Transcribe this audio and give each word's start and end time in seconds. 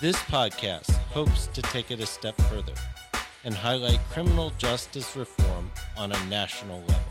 This 0.00 0.14
podcast 0.14 0.92
hopes 1.10 1.48
to 1.48 1.60
take 1.60 1.90
it 1.90 1.98
a 1.98 2.06
step 2.06 2.36
further 2.42 2.74
and 3.42 3.52
highlight 3.52 3.98
criminal 4.10 4.52
justice 4.56 5.16
reform 5.16 5.72
on 5.96 6.12
a 6.12 6.26
national 6.26 6.78
level. 6.82 7.02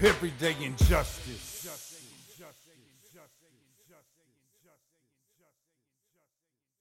Everyday 0.00 0.56
injustice. 0.64 1.68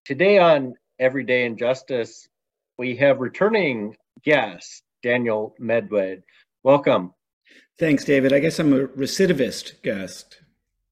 Today 0.06 0.38
on 0.38 0.76
Everyday 0.98 1.44
Injustice, 1.46 2.30
we 2.78 2.96
have 2.96 3.20
returning 3.20 3.98
guest 4.24 4.84
Daniel 5.04 5.56
Medwed. 5.60 6.24
Welcome. 6.64 7.14
Thanks, 7.78 8.06
David. 8.06 8.32
I 8.32 8.40
guess 8.40 8.60
I'm 8.60 8.72
a 8.72 8.88
recidivist 8.88 9.82
guest. 9.84 10.40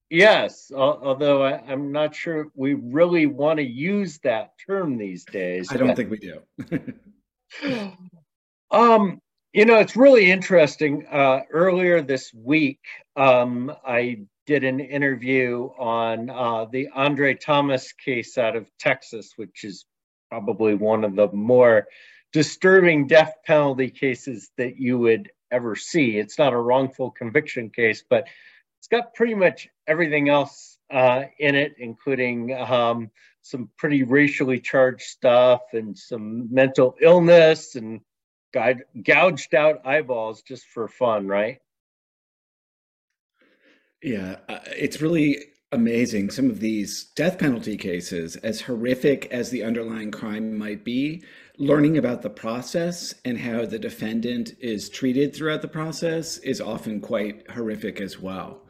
Yes, 0.09 0.71
although 0.73 1.43
I, 1.43 1.71
am 1.71 1.91
not 1.91 2.15
sure 2.15 2.47
we 2.55 2.75
really 2.75 3.25
want 3.25 3.57
to 3.57 3.63
use 3.63 4.19
that 4.19 4.53
term 4.65 4.97
these 4.97 5.25
days. 5.25 5.69
I 5.69 5.77
don't 5.77 5.95
think 5.95 6.09
we 6.09 6.17
do. 6.17 6.41
um, 8.71 9.21
you 9.51 9.65
know, 9.65 9.75
it's 9.75 9.97
really 9.97 10.31
interesting. 10.31 11.05
Uh, 11.11 11.41
earlier 11.51 12.01
this 12.01 12.33
week, 12.33 12.79
um, 13.17 13.73
I 13.85 14.21
did 14.45 14.63
an 14.63 14.79
interview 14.79 15.69
on 15.77 16.29
uh, 16.29 16.65
the 16.71 16.87
Andre 16.95 17.33
Thomas 17.33 17.91
case 17.91 18.37
out 18.37 18.55
of 18.55 18.69
Texas, 18.79 19.33
which 19.35 19.65
is 19.65 19.85
probably 20.29 20.73
one 20.73 21.03
of 21.03 21.17
the 21.17 21.29
more 21.33 21.85
disturbing 22.31 23.07
death 23.07 23.33
penalty 23.45 23.89
cases 23.89 24.51
that 24.57 24.77
you 24.77 24.97
would 24.99 25.29
ever 25.51 25.75
see. 25.75 26.17
It's 26.17 26.39
not 26.39 26.53
a 26.53 26.57
wrongful 26.57 27.11
conviction 27.11 27.69
case, 27.69 28.03
but 28.09 28.27
it's 28.89 29.03
got 29.03 29.13
pretty 29.15 29.35
much 29.35 29.67
everything 29.85 30.29
else 30.29 30.77
uh, 30.91 31.23
in 31.39 31.55
it, 31.55 31.75
including 31.77 32.53
um, 32.53 33.11
some 33.41 33.69
pretty 33.77 34.03
racially 34.03 34.59
charged 34.59 35.03
stuff 35.03 35.61
and 35.73 35.97
some 35.97 36.53
mental 36.53 36.95
illness 37.01 37.75
and 37.75 37.99
gouged 38.53 39.53
out 39.53 39.85
eyeballs 39.85 40.41
just 40.41 40.65
for 40.67 40.87
fun, 40.87 41.27
right? 41.27 41.57
Yeah, 44.01 44.37
uh, 44.47 44.59
it's 44.67 45.01
really 45.01 45.37
amazing. 45.73 46.29
Some 46.29 46.49
of 46.49 46.61
these 46.61 47.03
death 47.15 47.37
penalty 47.39 47.75
cases, 47.75 48.37
as 48.37 48.61
horrific 48.61 49.25
as 49.31 49.49
the 49.49 49.63
underlying 49.63 50.11
crime 50.11 50.57
might 50.57 50.85
be, 50.85 51.23
learning 51.57 51.97
about 51.97 52.21
the 52.21 52.29
process 52.29 53.13
and 53.25 53.37
how 53.37 53.65
the 53.65 53.79
defendant 53.79 54.53
is 54.61 54.87
treated 54.87 55.35
throughout 55.35 55.61
the 55.61 55.67
process 55.67 56.37
is 56.37 56.61
often 56.61 57.01
quite 57.01 57.51
horrific 57.51 57.99
as 57.99 58.17
well. 58.17 58.61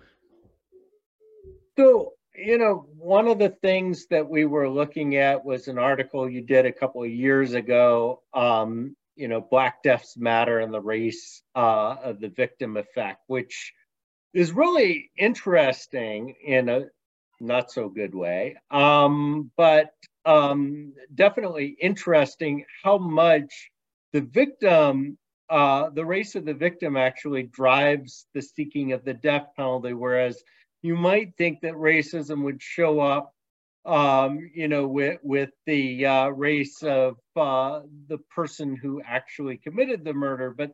So, 1.78 2.14
you 2.36 2.58
know, 2.58 2.88
one 2.98 3.28
of 3.28 3.38
the 3.38 3.50
things 3.50 4.08
that 4.08 4.28
we 4.28 4.46
were 4.46 4.68
looking 4.70 5.16
at 5.16 5.46
was 5.46 5.68
an 5.68 5.78
article 5.78 6.28
you 6.28 6.42
did 6.42 6.66
a 6.66 6.72
couple 6.72 7.04
of 7.04 7.10
years 7.10 7.54
ago. 7.54 8.24
Um, 8.34 8.96
you 9.16 9.28
know, 9.28 9.42
Black 9.42 9.84
Deaths 9.84 10.18
Matter 10.18 10.60
and 10.60 10.74
the 10.74 10.82
race 10.82 11.42
uh, 11.56 11.96
of 12.04 12.20
the 12.20 12.30
victim 12.30 12.78
effect, 12.78 13.22
which 13.28 13.74
is 14.34 14.52
really 14.52 15.12
interesting 15.18 16.36
in 16.44 16.70
a 16.70 16.86
not 17.40 17.72
so 17.72 17.90
good 17.90 18.16
way, 18.16 18.56
um, 18.72 19.52
but 19.56 19.92
um, 20.26 20.94
definitely 21.14 21.78
interesting 21.80 22.66
how 22.84 22.98
much 22.98 23.70
the 24.14 24.22
victim, 24.22 25.18
uh, 25.50 25.92
the 25.92 26.06
race 26.06 26.36
of 26.36 26.46
the 26.46 26.54
victim 26.56 26.98
actually 26.98 27.44
drives 27.44 28.26
the 28.34 28.42
seeking 28.42 28.94
of 28.94 29.06
the 29.06 29.14
death 29.14 29.48
penalty, 29.56 29.94
whereas 29.94 30.44
you 30.82 30.96
might 30.96 31.36
think 31.38 31.62
that 31.62 31.74
racism 31.74 32.44
would 32.44 32.62
show 32.62 33.00
up, 33.00 33.34
um, 33.86 34.40
you 34.54 34.68
know, 34.68 34.88
with 34.88 35.20
with 35.24 35.50
the 35.66 36.06
uh, 36.06 36.28
race 36.30 36.84
of 36.84 37.18
uh, 37.36 37.82
the 38.08 38.18
person 38.36 38.76
who 38.76 39.02
actually 39.06 39.58
committed 39.58 40.04
the 40.04 40.14
murder, 40.14 40.54
but 40.56 40.72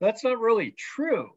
that's 0.00 0.24
not 0.24 0.38
really 0.38 0.74
true. 0.76 1.30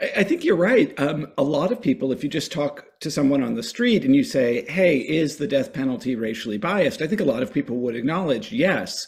I 0.00 0.24
think 0.24 0.44
you're 0.44 0.56
right. 0.56 0.98
Um, 1.00 1.32
a 1.38 1.42
lot 1.42 1.70
of 1.70 1.80
people, 1.80 2.10
if 2.10 2.24
you 2.24 2.30
just 2.30 2.50
talk 2.50 2.84
to 3.00 3.10
someone 3.10 3.42
on 3.42 3.54
the 3.54 3.62
street 3.62 4.04
and 4.04 4.14
you 4.14 4.24
say, 4.24 4.64
"Hey, 4.68 4.98
is 4.98 5.36
the 5.36 5.46
death 5.46 5.72
penalty 5.72 6.16
racially 6.16 6.58
biased?" 6.58 7.00
I 7.00 7.06
think 7.06 7.20
a 7.20 7.24
lot 7.24 7.42
of 7.42 7.52
people 7.52 7.76
would 7.78 7.96
acknowledge 7.96 8.52
yes. 8.52 9.06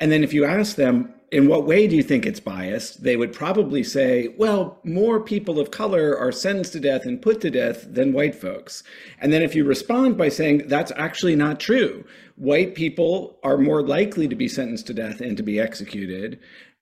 And 0.00 0.12
then 0.12 0.22
if 0.22 0.32
you 0.32 0.44
ask 0.44 0.76
them, 0.76 1.12
in 1.30 1.46
what 1.46 1.66
way 1.66 1.86
do 1.86 1.94
you 1.94 2.02
think 2.02 2.24
it's 2.24 2.40
biased? 2.40 3.02
They 3.02 3.16
would 3.16 3.32
probably 3.32 3.84
say, 3.84 4.28
well, 4.38 4.78
more 4.82 5.20
people 5.20 5.60
of 5.60 5.70
color 5.70 6.16
are 6.16 6.32
sentenced 6.32 6.72
to 6.72 6.80
death 6.80 7.04
and 7.04 7.20
put 7.20 7.40
to 7.42 7.50
death 7.50 7.86
than 7.92 8.14
white 8.14 8.34
folks. 8.34 8.82
And 9.20 9.32
then 9.32 9.42
if 9.42 9.54
you 9.54 9.64
respond 9.64 10.16
by 10.16 10.30
saying 10.30 10.68
that's 10.68 10.92
actually 10.96 11.36
not 11.36 11.60
true, 11.60 12.04
white 12.36 12.74
people 12.74 13.38
are 13.42 13.58
more 13.58 13.82
likely 13.82 14.26
to 14.28 14.36
be 14.36 14.48
sentenced 14.48 14.86
to 14.86 14.94
death 14.94 15.20
and 15.20 15.36
to 15.36 15.42
be 15.42 15.60
executed 15.60 16.40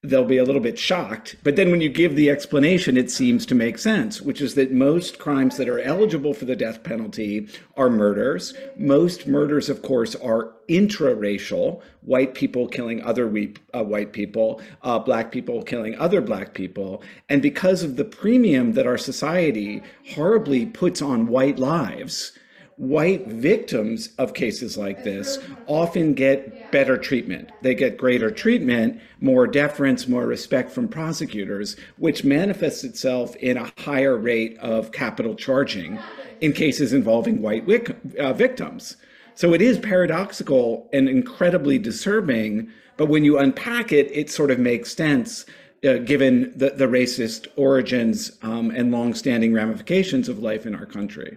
they'll 0.08 0.24
be 0.24 0.38
a 0.38 0.44
little 0.44 0.60
bit 0.60 0.78
shocked. 0.78 1.36
But 1.42 1.56
then 1.56 1.70
when 1.70 1.80
you 1.80 1.88
give 1.88 2.16
the 2.16 2.30
explanation, 2.30 2.96
it 2.96 3.10
seems 3.10 3.46
to 3.46 3.54
make 3.54 3.78
sense, 3.78 4.20
which 4.20 4.40
is 4.40 4.54
that 4.54 4.72
most 4.72 5.18
crimes 5.18 5.56
that 5.56 5.68
are 5.68 5.80
eligible 5.80 6.34
for 6.34 6.44
the 6.44 6.56
death 6.56 6.82
penalty 6.82 7.48
are 7.76 7.90
murders. 7.90 8.54
Most 8.76 9.26
murders, 9.26 9.68
of 9.68 9.82
course, 9.82 10.14
are 10.16 10.54
intraracial 10.68 11.82
white 12.02 12.34
people 12.34 12.68
killing 12.68 13.02
other 13.02 13.26
uh, 13.74 13.82
white 13.82 14.12
people, 14.12 14.60
uh, 14.82 14.98
black 14.98 15.32
people 15.32 15.62
killing 15.62 15.96
other 15.98 16.20
black 16.20 16.54
people. 16.54 17.02
And 17.28 17.42
because 17.42 17.82
of 17.82 17.96
the 17.96 18.04
premium 18.04 18.72
that 18.74 18.86
our 18.86 18.98
society 18.98 19.82
horribly 20.14 20.66
puts 20.66 21.02
on 21.02 21.26
white 21.26 21.58
lives, 21.58 22.32
white 22.76 23.26
victims 23.26 24.10
of 24.18 24.34
cases 24.34 24.76
like 24.76 25.02
this 25.02 25.38
often 25.66 26.12
get 26.12 26.70
better 26.70 26.98
treatment. 26.98 27.50
They 27.62 27.74
get 27.74 27.96
greater 27.96 28.30
treatment, 28.30 29.00
more 29.20 29.46
deference, 29.46 30.06
more 30.06 30.26
respect 30.26 30.70
from 30.70 30.88
prosecutors, 30.88 31.76
which 31.96 32.24
manifests 32.24 32.84
itself 32.84 33.34
in 33.36 33.56
a 33.56 33.72
higher 33.78 34.16
rate 34.16 34.58
of 34.58 34.92
capital 34.92 35.34
charging 35.34 35.98
in 36.42 36.52
cases 36.52 36.92
involving 36.92 37.40
white 37.40 37.66
wic- 37.66 37.96
uh, 38.18 38.34
victims. 38.34 38.96
So 39.34 39.54
it 39.54 39.62
is 39.62 39.78
paradoxical 39.78 40.88
and 40.92 41.08
incredibly 41.08 41.78
disturbing, 41.78 42.70
but 42.96 43.06
when 43.06 43.24
you 43.24 43.38
unpack 43.38 43.90
it, 43.92 44.10
it 44.12 44.30
sort 44.30 44.50
of 44.50 44.58
makes 44.58 44.94
sense. 44.94 45.46
Uh, 45.84 45.98
given 45.98 46.52
the, 46.56 46.70
the 46.70 46.86
racist 46.86 47.46
origins 47.54 48.32
um, 48.42 48.70
and 48.70 48.90
longstanding 48.90 49.52
ramifications 49.52 50.28
of 50.28 50.38
life 50.38 50.64
in 50.66 50.74
our 50.74 50.86
country. 50.86 51.36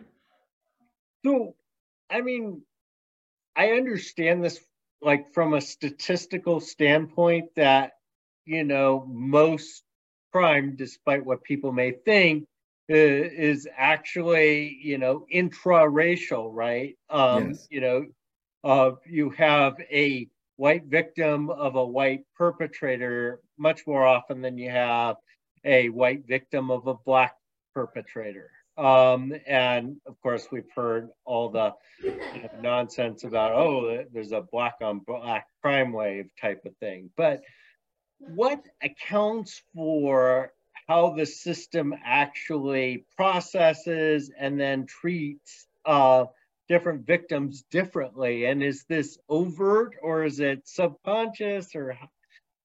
So, 1.25 1.56
I 2.10 2.21
mean, 2.21 2.62
I 3.56 3.71
understand 3.71 4.44
this 4.44 4.60
like 5.01 5.33
from 5.33 5.54
a 5.54 5.62
statistical 5.62 6.60
standpoint 6.60 7.50
that, 7.56 7.94
you 8.45 8.63
know, 8.63 9.06
most 9.07 9.83
crime, 10.31 10.75
despite 10.75 11.25
what 11.25 11.44
people 11.44 11.71
may 11.71 11.92
think, 11.92 12.45
is 12.88 13.68
actually, 13.77 14.80
you 14.81 14.98
know, 14.98 15.25
intra-racial, 15.30 16.51
right? 16.51 16.98
Um, 17.10 17.50
yes. 17.50 17.68
You 17.69 17.81
know, 17.81 18.06
uh, 18.63 18.92
you 19.06 19.30
have 19.31 19.75
a 19.92 20.27
white 20.57 20.86
victim 20.86 21.50
of 21.50 21.75
a 21.75 21.86
white 21.86 22.25
perpetrator 22.36 23.39
much 23.57 23.86
more 23.86 24.06
often 24.06 24.42
than 24.42 24.57
you 24.57 24.69
have 24.69 25.15
a 25.63 25.89
white 25.89 26.27
victim 26.27 26.72
of 26.72 26.88
a 26.88 26.95
black 26.95 27.36
perpetrator. 27.74 28.50
Um, 28.80 29.34
and 29.46 29.98
of 30.08 30.20
course, 30.22 30.48
we've 30.52 30.70
heard 30.76 31.10
all 31.26 31.50
the 31.50 31.74
you 32.02 32.12
know, 32.12 32.50
nonsense 32.62 33.24
about, 33.24 33.52
oh, 33.52 34.06
there's 34.14 34.31
a 34.31 34.42
black 34.42 34.76
on 34.81 35.00
black 35.00 35.48
crime 35.62 35.92
wave 35.92 36.30
type 36.42 36.62
of 36.66 36.76
thing. 36.78 37.10
But 37.18 37.42
what 38.20 38.64
accounts 38.81 39.62
for 39.76 40.54
how 40.88 41.12
the 41.12 41.26
system 41.26 41.94
actually 42.04 43.06
processes 43.16 44.31
and 44.38 44.60
then 44.60 44.88
treats 44.88 45.68
uh, 45.86 46.25
different 46.70 47.06
victims 47.06 47.64
differently. 47.70 48.46
And 48.46 48.64
is 48.64 48.86
this 48.88 49.18
overt 49.28 49.96
or 50.02 50.24
is 50.24 50.40
it 50.40 50.68
subconscious 50.68 51.75
or 51.75 51.98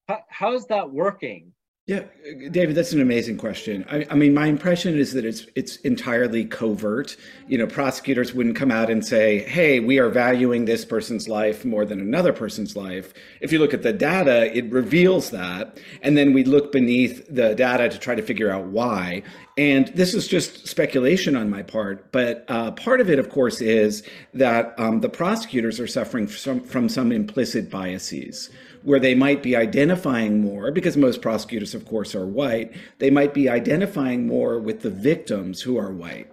how, 0.09 0.21
how's 0.29 0.67
that 0.67 0.91
working? 0.91 1.53
Yeah, 1.87 2.05
David, 2.51 2.77
that's 2.77 2.95
an 2.95 3.03
amazing 3.03 3.37
question. 3.37 3.85
I, 3.91 4.07
I, 4.11 4.15
mean, 4.15 4.33
my 4.33 4.47
impression 4.47 4.97
is 4.99 5.13
that 5.13 5.27
it's 5.27 5.47
it's 5.55 5.77
entirely 5.81 6.47
covert. 6.47 7.15
You 7.47 7.59
know, 7.59 7.67
prosecutors 7.67 8.33
wouldn't 8.33 8.57
come 8.57 8.71
out 8.71 8.89
and 8.89 9.05
say, 9.05 9.41
"Hey, 9.41 9.81
we 9.81 9.99
are 9.99 10.09
valuing 10.09 10.65
this 10.65 10.83
person's 10.87 11.29
life 11.29 11.63
more 11.63 11.85
than 11.85 12.01
another 12.01 12.33
person's 12.33 12.75
life." 12.75 13.13
If 13.43 13.53
you 13.53 13.59
look 13.59 13.75
at 13.75 13.83
the 13.83 13.93
data, 13.93 14.51
it 14.57 14.73
reveals 14.73 15.29
that, 15.33 15.77
and 16.01 16.17
then 16.17 16.33
we 16.33 16.43
look 16.43 16.73
beneath 16.73 17.23
the 17.29 17.55
data 17.55 17.91
to 17.91 17.99
try 17.99 18.15
to 18.15 18.23
figure 18.23 18.51
out 18.51 18.65
why. 18.69 19.23
And 19.59 19.89
this 19.89 20.15
is 20.15 20.27
just 20.27 20.67
speculation 20.67 21.37
on 21.37 21.51
my 21.51 21.63
part, 21.63 22.11
but 22.13 22.47
uh, 22.49 22.71
part 22.71 23.03
of 23.03 23.11
it, 23.11 23.19
of 23.19 23.29
course, 23.29 23.61
is 23.61 24.03
that 24.33 24.75
um, 24.79 25.01
the 25.01 25.11
prosecutors 25.11 25.79
are 25.79 25.87
suffering 25.87 26.29
from, 26.29 26.61
from 26.61 26.89
some 26.89 27.13
implicit 27.13 27.71
biases 27.71 28.49
where 28.85 29.01
they 29.01 29.15
might 29.15 29.43
be 29.43 29.57
identifying 29.57 30.41
more, 30.41 30.71
because 30.71 30.97
most 30.97 31.23
prosecutors, 31.23 31.75
of 31.75 31.87
course, 31.87 32.15
are 32.15 32.27
white, 32.27 32.73
they 32.99 33.11
might 33.11 33.35
be 33.35 33.49
identifying 33.49 34.27
more 34.27 34.61
with 34.61 34.83
the 34.83 34.91
victims 34.91 35.63
who 35.63 35.77
are 35.79 35.91
white. 35.91 36.31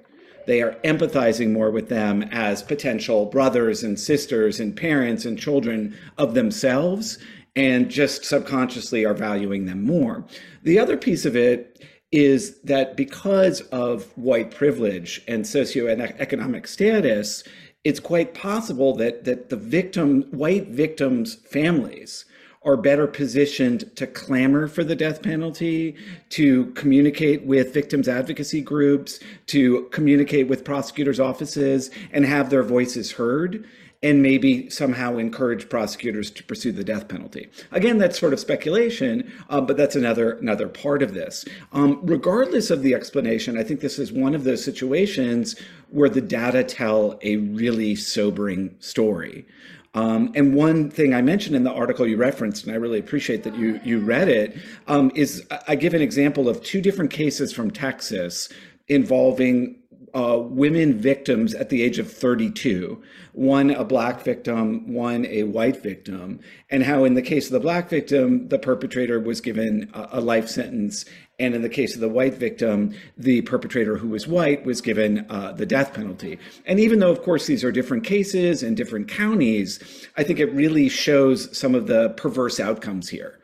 They 0.47 0.61
are 0.61 0.75
empathizing 0.83 1.51
more 1.51 1.71
with 1.71 1.89
them 1.89 2.23
as 2.23 2.61
potential 2.61 3.25
brothers 3.25 3.83
and 3.83 3.99
sisters 3.99 4.59
and 4.59 4.75
parents 4.75 5.23
and 5.23 5.39
children 5.39 5.97
of 6.17 6.33
themselves 6.33 7.17
and 7.55 7.89
just 7.89 8.25
subconsciously 8.25 9.05
are 9.05 9.13
valuing 9.13 9.65
them 9.65 9.83
more. 9.85 10.25
The 10.63 10.79
other 10.79 10.97
piece 10.97 11.25
of 11.25 11.35
it 11.35 11.83
is 12.11 12.59
that 12.61 12.97
because 12.97 13.61
of 13.61 14.05
white 14.17 14.51
privilege 14.51 15.21
and 15.27 15.45
socioeconomic 15.45 16.67
status, 16.67 17.43
it's 17.83 17.99
quite 17.99 18.33
possible 18.33 18.95
that 18.95 19.23
that 19.23 19.49
the 19.49 19.55
victim 19.55 20.23
white 20.31 20.67
victims 20.67 21.35
families 21.35 22.25
are 22.63 22.77
better 22.77 23.07
positioned 23.07 23.95
to 23.95 24.05
clamor 24.05 24.67
for 24.67 24.83
the 24.83 24.95
death 24.95 25.23
penalty, 25.23 25.95
to 26.29 26.65
communicate 26.73 27.43
with 27.43 27.73
victims 27.73 28.07
advocacy 28.07 28.61
groups, 28.61 29.19
to 29.47 29.87
communicate 29.91 30.47
with 30.47 30.63
prosecutors' 30.63 31.19
offices 31.19 31.89
and 32.11 32.25
have 32.25 32.49
their 32.49 32.63
voices 32.63 33.13
heard 33.13 33.65
and 34.03 34.21
maybe 34.21 34.67
somehow 34.69 35.17
encourage 35.17 35.69
prosecutors 35.69 36.31
to 36.31 36.43
pursue 36.43 36.71
the 36.71 36.83
death 36.83 37.07
penalty. 37.07 37.49
Again, 37.71 37.99
that's 37.99 38.19
sort 38.19 38.33
of 38.33 38.39
speculation, 38.39 39.31
uh, 39.49 39.61
but 39.61 39.77
that's 39.77 39.95
another 39.95 40.33
another 40.33 40.67
part 40.67 41.03
of 41.03 41.13
this. 41.13 41.45
Um, 41.71 41.99
regardless 42.03 42.71
of 42.71 42.81
the 42.81 42.95
explanation, 42.95 43.57
I 43.57 43.63
think 43.63 43.79
this 43.79 43.99
is 43.99 44.11
one 44.11 44.33
of 44.33 44.43
those 44.43 44.63
situations 44.63 45.55
where 45.89 46.09
the 46.09 46.21
data 46.21 46.63
tell 46.63 47.19
a 47.21 47.37
really 47.37 47.95
sobering 47.95 48.75
story. 48.79 49.45
Um, 49.93 50.31
and 50.35 50.55
one 50.55 50.89
thing 50.89 51.13
I 51.13 51.21
mentioned 51.21 51.55
in 51.55 51.63
the 51.63 51.71
article 51.71 52.07
you 52.07 52.15
referenced, 52.15 52.63
and 52.63 52.71
I 52.71 52.77
really 52.77 52.99
appreciate 52.99 53.43
that 53.43 53.55
you 53.55 53.79
you 53.83 53.99
read 53.99 54.29
it, 54.29 54.57
um, 54.87 55.11
is 55.15 55.45
I 55.67 55.75
give 55.75 55.93
an 55.93 56.01
example 56.01 56.47
of 56.47 56.63
two 56.63 56.81
different 56.81 57.11
cases 57.11 57.51
from 57.51 57.71
Texas 57.71 58.47
involving 58.87 59.80
uh, 60.13 60.37
women 60.39 60.97
victims 60.97 61.53
at 61.53 61.69
the 61.69 61.81
age 61.81 61.99
of 61.99 62.11
32 62.11 63.01
one 63.33 63.71
a 63.71 63.83
black 63.83 64.21
victim 64.21 64.93
one 64.93 65.25
a 65.27 65.43
white 65.43 65.81
victim 65.81 66.39
and 66.69 66.83
how 66.83 67.05
in 67.05 67.13
the 67.13 67.21
case 67.21 67.45
of 67.45 67.53
the 67.53 67.59
black 67.59 67.89
victim 67.89 68.47
the 68.49 68.59
perpetrator 68.59 69.19
was 69.19 69.39
given 69.39 69.89
a, 69.93 70.09
a 70.13 70.21
life 70.21 70.49
sentence 70.49 71.05
and 71.41 71.55
in 71.55 71.63
the 71.63 71.69
case 71.69 71.95
of 71.95 72.01
the 72.01 72.09
white 72.09 72.35
victim, 72.35 72.93
the 73.17 73.41
perpetrator 73.41 73.97
who 73.97 74.09
was 74.09 74.27
white 74.27 74.63
was 74.63 74.79
given 74.79 75.25
uh, 75.27 75.51
the 75.53 75.65
death 75.65 75.91
penalty. 75.91 76.37
And 76.67 76.79
even 76.79 76.99
though, 76.99 77.09
of 77.09 77.23
course, 77.23 77.47
these 77.47 77.63
are 77.63 77.71
different 77.71 78.03
cases 78.03 78.61
in 78.61 78.75
different 78.75 79.07
counties, 79.07 80.07
I 80.15 80.23
think 80.23 80.39
it 80.39 80.53
really 80.53 80.87
shows 80.87 81.57
some 81.57 81.73
of 81.73 81.87
the 81.87 82.09
perverse 82.11 82.59
outcomes 82.59 83.09
here. 83.09 83.39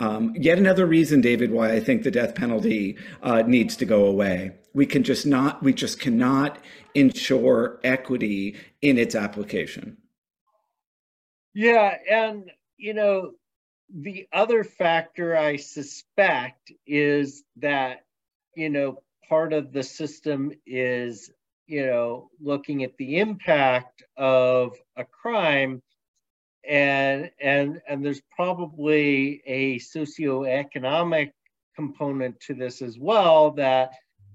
Um, 0.00 0.34
yet 0.36 0.56
another 0.56 0.86
reason, 0.86 1.20
David, 1.20 1.52
why 1.52 1.72
I 1.72 1.80
think 1.80 2.02
the 2.02 2.10
death 2.10 2.34
penalty 2.34 2.96
uh, 3.22 3.42
needs 3.42 3.76
to 3.76 3.84
go 3.84 4.06
away. 4.06 4.52
We 4.74 4.86
can 4.86 5.04
just 5.04 5.24
not, 5.24 5.62
we 5.62 5.72
just 5.72 6.00
cannot 6.00 6.58
ensure 6.94 7.80
equity 7.84 8.56
in 8.82 8.98
its 8.98 9.14
application. 9.14 9.96
Yeah, 11.54 11.96
and 12.10 12.50
you 12.76 12.94
know, 12.94 13.32
the 13.88 14.26
other 14.32 14.64
factor 14.64 15.36
I 15.36 15.56
suspect 15.56 16.72
is 16.86 17.44
that, 17.56 18.04
you 18.56 18.68
know, 18.68 18.98
part 19.28 19.52
of 19.52 19.72
the 19.72 19.82
system 19.82 20.52
is, 20.66 21.30
you 21.66 21.86
know, 21.86 22.30
looking 22.40 22.82
at 22.82 22.96
the 22.96 23.18
impact 23.18 24.02
of 24.16 24.76
a 24.96 25.04
crime 25.04 25.80
and 26.68 27.30
and 27.40 27.80
and 27.86 28.04
there's 28.04 28.22
probably 28.34 29.42
a 29.46 29.78
socioeconomic 29.78 31.32
component 31.76 32.40
to 32.40 32.54
this 32.54 32.82
as 32.82 32.98
well 32.98 33.50
that 33.52 33.92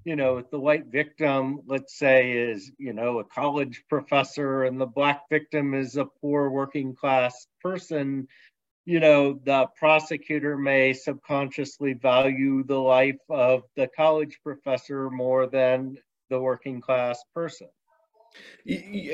you 0.10 0.16
know 0.16 0.38
if 0.38 0.50
the 0.50 0.60
white 0.60 0.88
victim 0.88 1.60
let's 1.68 1.94
say 1.98 2.32
is 2.32 2.72
you 2.80 2.94
know 2.94 3.20
a 3.20 3.24
college 3.24 3.84
professor 3.90 4.64
and 4.64 4.82
the 4.82 4.86
black 5.00 5.22
victim 5.30 5.76
is 5.76 5.98
a 5.98 6.06
poor 6.20 6.50
working 6.50 6.96
class 6.96 7.46
person 7.62 8.28
you 8.90 9.00
know, 9.00 9.40
the 9.44 9.68
prosecutor 9.78 10.58
may 10.58 10.94
subconsciously 10.94 11.94
value 11.94 12.64
the 12.64 12.80
life 12.80 13.20
of 13.30 13.62
the 13.76 13.88
college 13.96 14.40
professor 14.44 15.12
more 15.12 15.46
than 15.46 15.96
the 16.32 16.40
working 16.40 16.82
class 16.82 17.24
person. 17.36 17.68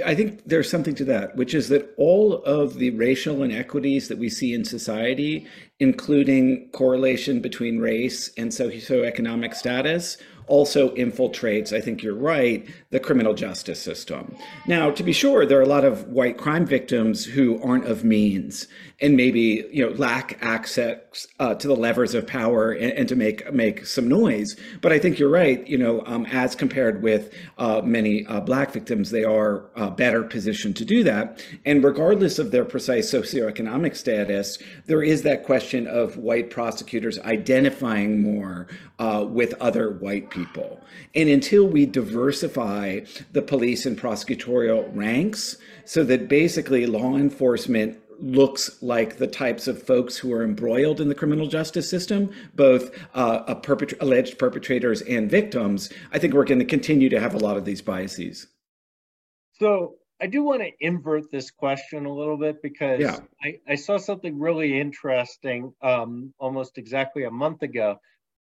I 0.05 0.15
think 0.15 0.43
there's 0.45 0.69
something 0.69 0.95
to 0.95 1.05
that, 1.05 1.35
which 1.35 1.53
is 1.53 1.67
that 1.69 1.93
all 1.97 2.41
of 2.43 2.75
the 2.75 2.91
racial 2.91 3.43
inequities 3.43 4.07
that 4.07 4.17
we 4.17 4.29
see 4.29 4.53
in 4.53 4.63
society, 4.63 5.45
including 5.79 6.69
correlation 6.71 7.41
between 7.41 7.79
race 7.79 8.31
and 8.37 8.51
socioeconomic 8.51 9.53
status, 9.53 10.17
also 10.47 10.93
infiltrates, 10.95 11.73
I 11.73 11.81
think 11.81 12.03
you're 12.03 12.15
right, 12.15 12.67
the 12.89 12.99
criminal 12.99 13.33
justice 13.33 13.81
system. 13.81 14.35
Now, 14.67 14.91
to 14.91 15.03
be 15.03 15.13
sure, 15.13 15.45
there 15.45 15.59
are 15.59 15.63
a 15.63 15.67
lot 15.67 15.85
of 15.85 16.07
white 16.07 16.37
crime 16.37 16.65
victims 16.65 17.25
who 17.25 17.61
aren't 17.61 17.85
of 17.85 18.03
means 18.03 18.67
and 19.01 19.17
maybe 19.17 19.65
you 19.71 19.85
know 19.85 19.93
lack 19.95 20.37
access 20.41 21.27
uh, 21.39 21.53
to 21.55 21.67
the 21.67 21.75
levers 21.75 22.13
of 22.13 22.25
power 22.25 22.71
and, 22.71 22.91
and, 22.93 23.09
to 23.09 23.15
make 23.15 23.51
make 23.53 23.85
some 23.85 24.07
noise. 24.07 24.55
But 24.81 24.91
I 24.91 24.99
think 24.99 25.19
you're 25.19 25.29
right. 25.29 25.65
You 25.67 25.77
know, 25.77 26.03
um, 26.05 26.25
as 26.27 26.55
compared 26.55 27.01
with 27.01 27.33
uh, 27.57 27.81
many 27.83 28.25
uh, 28.27 28.41
black 28.41 28.71
victims, 28.71 29.11
they 29.11 29.23
are 29.23 29.65
uh, 29.75 29.89
better 29.89 30.23
positioned 30.23 30.75
to 30.77 30.85
do 30.85 31.03
that. 31.03 31.43
And 31.65 31.83
regardless 31.83 32.39
of 32.39 32.51
their 32.51 32.65
precise 32.65 33.11
socioeconomic 33.11 33.95
status, 33.95 34.57
there 34.85 35.03
is 35.03 35.23
that 35.23 35.43
question 35.43 35.87
of 35.87 36.17
white 36.17 36.49
prosecutors 36.49 37.19
identifying 37.19 38.21
more 38.21 38.67
uh, 38.99 39.25
with 39.27 39.53
other 39.59 39.91
white 39.91 40.29
people. 40.29 40.81
And 41.13 41.29
until 41.29 41.67
we 41.67 41.85
diversify 41.85 43.01
the 43.33 43.41
police 43.41 43.85
and 43.85 43.99
prosecutorial 43.99 44.89
ranks 44.93 45.57
so 45.85 46.03
that 46.03 46.27
basically 46.27 46.85
law 46.85 47.15
enforcement 47.15 47.99
looks 48.19 48.81
like 48.81 49.17
the 49.17 49.27
types 49.27 49.67
of 49.67 49.81
folks 49.81 50.17
who 50.17 50.31
are 50.33 50.43
embroiled 50.43 51.01
in 51.01 51.09
the 51.09 51.15
criminal 51.15 51.47
justice 51.47 51.89
system, 51.89 52.31
both 52.55 52.91
uh, 53.13 53.55
perpet- 53.55 54.01
alleged 54.01 54.37
perpetrators 54.37 55.01
and 55.01 55.29
victims, 55.29 55.91
I 56.11 56.19
think 56.19 56.33
we're 56.33 56.45
going 56.45 56.59
to 56.59 56.65
continue 56.65 57.09
to 57.09 57.19
have 57.19 57.33
a 57.33 57.39
lot 57.39 57.57
of 57.57 57.65
these 57.65 57.81
biases. 57.81 58.47
So 59.59 59.95
I 60.21 60.27
do 60.27 60.43
want 60.43 60.61
to 60.61 60.71
invert 60.79 61.31
this 61.31 61.51
question 61.51 62.05
a 62.05 62.13
little 62.13 62.37
bit 62.37 62.61
because 62.61 62.99
yeah. 62.99 63.19
I, 63.43 63.59
I, 63.67 63.75
saw 63.75 63.97
something 63.97 64.39
really 64.39 64.79
interesting 64.79 65.73
um, 65.81 66.33
almost 66.39 66.77
exactly 66.77 67.23
a 67.23 67.31
month 67.31 67.61
ago. 67.61 67.99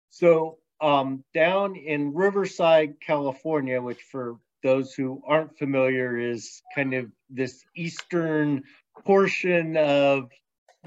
So 0.09 0.57
um, 0.81 1.23
down 1.33 1.75
in 1.75 2.13
Riverside, 2.13 2.95
California, 2.99 3.81
which 3.81 4.01
for 4.01 4.37
those 4.63 4.93
who 4.93 5.21
aren't 5.25 5.57
familiar 5.57 6.17
is 6.17 6.61
kind 6.75 6.93
of 6.93 7.11
this 7.29 7.63
eastern 7.75 8.63
portion 9.05 9.77
of 9.77 10.29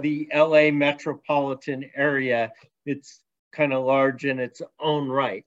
the 0.00 0.28
LA 0.35 0.71
metropolitan 0.71 1.90
area. 1.94 2.52
It's 2.87 3.21
kind 3.52 3.73
of 3.73 3.85
large 3.85 4.25
in 4.25 4.38
its 4.38 4.61
own 4.80 5.09
right, 5.09 5.44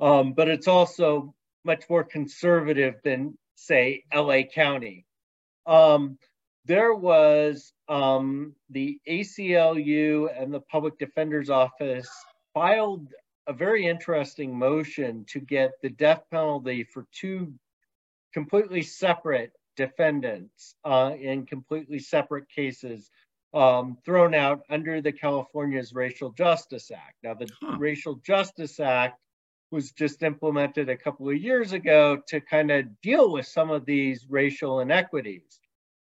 um, 0.00 0.32
but 0.32 0.48
it's 0.48 0.68
also 0.68 1.34
much 1.64 1.84
more 1.88 2.04
conservative 2.04 2.96
than, 3.04 3.38
say, 3.54 4.04
LA 4.12 4.42
County. 4.42 5.06
Um, 5.66 6.18
there 6.66 6.94
was 6.94 7.72
um, 7.88 8.54
the 8.70 8.98
ACLU 9.08 10.28
and 10.36 10.52
the 10.52 10.60
Public 10.60 10.98
Defender's 10.98 11.50
Office 11.50 12.08
filed 12.52 13.08
a 13.46 13.52
very 13.52 13.86
interesting 13.86 14.58
motion 14.58 15.24
to 15.28 15.40
get 15.40 15.72
the 15.82 15.90
death 15.90 16.22
penalty 16.30 16.84
for 16.84 17.06
two 17.12 17.52
completely 18.32 18.82
separate 18.82 19.52
defendants 19.76 20.74
uh, 20.84 21.12
in 21.20 21.46
completely 21.46 21.98
separate 21.98 22.48
cases 22.48 23.10
um, 23.54 23.96
thrown 24.04 24.34
out 24.34 24.62
under 24.68 25.00
the 25.00 25.12
California's 25.12 25.94
Racial 25.94 26.32
Justice 26.32 26.90
Act. 26.90 27.14
Now, 27.22 27.34
the 27.34 27.48
huh. 27.62 27.76
Racial 27.78 28.16
Justice 28.16 28.80
Act 28.80 29.18
was 29.70 29.92
just 29.92 30.22
implemented 30.22 30.88
a 30.88 30.96
couple 30.96 31.28
of 31.28 31.36
years 31.36 31.72
ago 31.72 32.20
to 32.28 32.40
kind 32.40 32.70
of 32.70 33.00
deal 33.00 33.32
with 33.32 33.46
some 33.46 33.70
of 33.70 33.84
these 33.84 34.26
racial 34.28 34.80
inequities. 34.80 35.60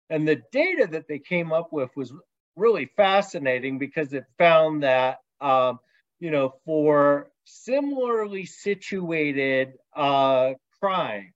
And 0.09 0.27
the 0.27 0.41
data 0.51 0.87
that 0.91 1.07
they 1.07 1.19
came 1.19 1.51
up 1.51 1.71
with 1.71 1.89
was 1.95 2.13
really 2.55 2.89
fascinating 2.97 3.77
because 3.77 4.13
it 4.13 4.25
found 4.37 4.83
that, 4.83 5.19
um, 5.41 5.79
you 6.19 6.31
know, 6.31 6.55
for 6.65 7.29
similarly 7.45 8.45
situated 8.45 9.73
uh, 9.95 10.53
crimes, 10.79 11.33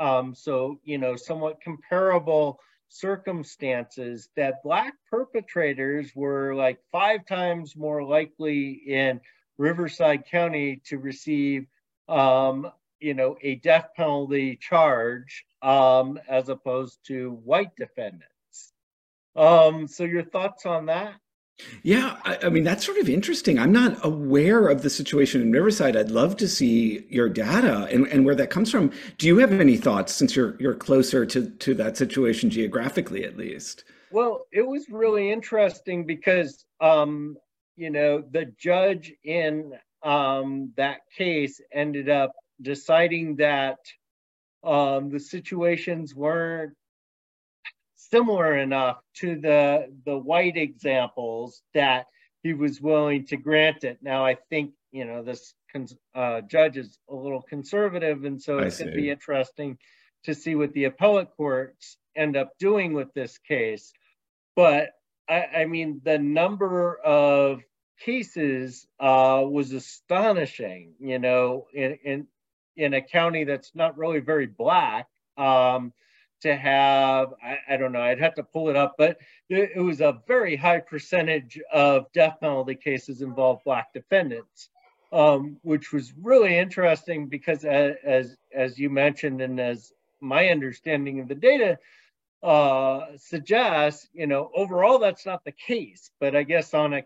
um, 0.00 0.34
so, 0.34 0.80
you 0.82 0.98
know, 0.98 1.14
somewhat 1.14 1.60
comparable 1.60 2.58
circumstances 2.88 4.28
that 4.34 4.62
black 4.64 4.94
perpetrators 5.08 6.10
were 6.16 6.54
like 6.54 6.80
five 6.90 7.24
times 7.26 7.76
more 7.76 8.02
likely 8.02 8.70
in 8.70 9.20
Riverside 9.58 10.24
County 10.26 10.80
to 10.86 10.98
receive, 10.98 11.66
um, 12.08 12.72
you 12.98 13.14
know, 13.14 13.36
a 13.42 13.56
death 13.56 13.90
penalty 13.94 14.56
charge 14.56 15.44
um, 15.62 16.18
as 16.28 16.48
opposed 16.48 16.98
to 17.06 17.30
white 17.44 17.76
defendants. 17.76 18.24
Um, 19.36 19.86
so 19.86 20.04
your 20.04 20.24
thoughts 20.24 20.66
on 20.66 20.86
that? 20.86 21.14
Yeah, 21.82 22.16
I, 22.24 22.38
I, 22.44 22.48
mean 22.48 22.64
that's 22.64 22.84
sort 22.84 22.98
of 22.98 23.08
interesting. 23.08 23.58
I'm 23.58 23.72
not 23.72 24.04
aware 24.04 24.68
of 24.68 24.82
the 24.82 24.90
situation 24.90 25.40
in 25.42 25.52
Riverside. 25.52 25.96
I'd 25.96 26.10
love 26.10 26.36
to 26.38 26.48
see 26.48 27.06
your 27.08 27.28
data 27.28 27.88
and, 27.90 28.06
and 28.08 28.24
where 28.24 28.34
that 28.34 28.50
comes 28.50 28.70
from. 28.70 28.92
Do 29.18 29.26
you 29.26 29.38
have 29.38 29.52
any 29.52 29.76
thoughts 29.76 30.14
since 30.14 30.36
you're 30.36 30.56
you're 30.60 30.74
closer 30.74 31.24
to 31.26 31.50
to 31.50 31.74
that 31.74 31.96
situation 31.96 32.50
geographically 32.50 33.24
at 33.24 33.36
least? 33.36 33.84
Well, 34.10 34.46
it 34.52 34.66
was 34.66 34.86
really 34.90 35.30
interesting 35.30 36.04
because 36.04 36.64
um, 36.80 37.36
you 37.76 37.90
know 37.90 38.22
the 38.30 38.52
judge 38.58 39.12
in 39.24 39.72
um, 40.02 40.72
that 40.76 41.00
case 41.16 41.60
ended 41.72 42.08
up 42.08 42.32
deciding 42.62 43.36
that 43.36 43.78
um, 44.64 45.10
the 45.10 45.20
situations 45.20 46.14
weren't 46.14 46.74
similar 48.10 48.56
enough 48.56 48.98
to 49.14 49.36
the 49.36 49.92
the 50.04 50.16
white 50.16 50.56
examples 50.56 51.62
that 51.74 52.06
he 52.42 52.54
was 52.54 52.80
willing 52.80 53.26
to 53.26 53.36
grant 53.36 53.84
it. 53.84 53.98
Now, 54.02 54.24
I 54.24 54.36
think 54.48 54.72
you 54.92 55.04
know 55.04 55.22
this 55.22 55.54
uh, 56.14 56.40
judge 56.42 56.76
is 56.76 56.98
a 57.08 57.14
little 57.14 57.42
conservative, 57.42 58.24
and 58.24 58.42
so 58.42 58.58
it's 58.58 58.78
going 58.78 58.90
to 58.90 58.96
be 58.96 59.10
interesting 59.10 59.78
to 60.24 60.34
see 60.34 60.54
what 60.54 60.72
the 60.72 60.84
appellate 60.84 61.30
courts 61.36 61.96
end 62.16 62.36
up 62.36 62.52
doing 62.58 62.92
with 62.92 63.12
this 63.14 63.38
case. 63.38 63.92
But 64.56 64.90
I, 65.28 65.44
I 65.58 65.64
mean, 65.66 66.00
the 66.04 66.18
number 66.18 66.96
of 66.96 67.60
cases 68.04 68.86
uh, 68.98 69.44
was 69.46 69.72
astonishing. 69.72 70.94
You 70.98 71.18
know, 71.18 71.66
in 71.72 71.98
in 72.04 72.26
in 72.76 72.94
a 72.94 73.02
county 73.02 73.44
that's 73.44 73.72
not 73.74 73.98
really 73.98 74.20
very 74.20 74.46
black. 74.46 75.06
Um, 75.36 75.92
to 76.40 76.56
have, 76.56 77.34
I, 77.42 77.58
I, 77.68 77.76
don't 77.76 77.92
know, 77.92 78.02
I'd 78.02 78.20
have 78.20 78.34
to 78.34 78.42
pull 78.42 78.68
it 78.68 78.76
up, 78.76 78.94
but 78.98 79.18
it, 79.48 79.80
was 79.80 80.00
a 80.00 80.20
very 80.26 80.56
high 80.56 80.80
percentage 80.80 81.60
of 81.72 82.10
death 82.12 82.38
penalty 82.40 82.74
cases 82.74 83.22
involved 83.22 83.64
Black 83.64 83.92
defendants, 83.92 84.70
um, 85.12 85.56
which 85.62 85.92
was 85.92 86.12
really 86.20 86.56
interesting 86.56 87.26
because 87.26 87.64
as, 87.64 87.96
as, 88.04 88.36
as 88.54 88.78
you 88.78 88.90
mentioned 88.90 89.40
and 89.40 89.60
as 89.60 89.92
my 90.20 90.48
understanding 90.48 91.20
of 91.20 91.28
the 91.28 91.34
data 91.34 91.78
uh, 92.42 93.06
suggests, 93.16 94.08
you 94.12 94.26
know, 94.26 94.50
overall 94.54 94.98
that's 94.98 95.26
not 95.26 95.44
the 95.44 95.52
case, 95.52 96.10
but 96.20 96.34
I 96.34 96.42
guess 96.42 96.74
on 96.74 96.94
a 96.94 97.02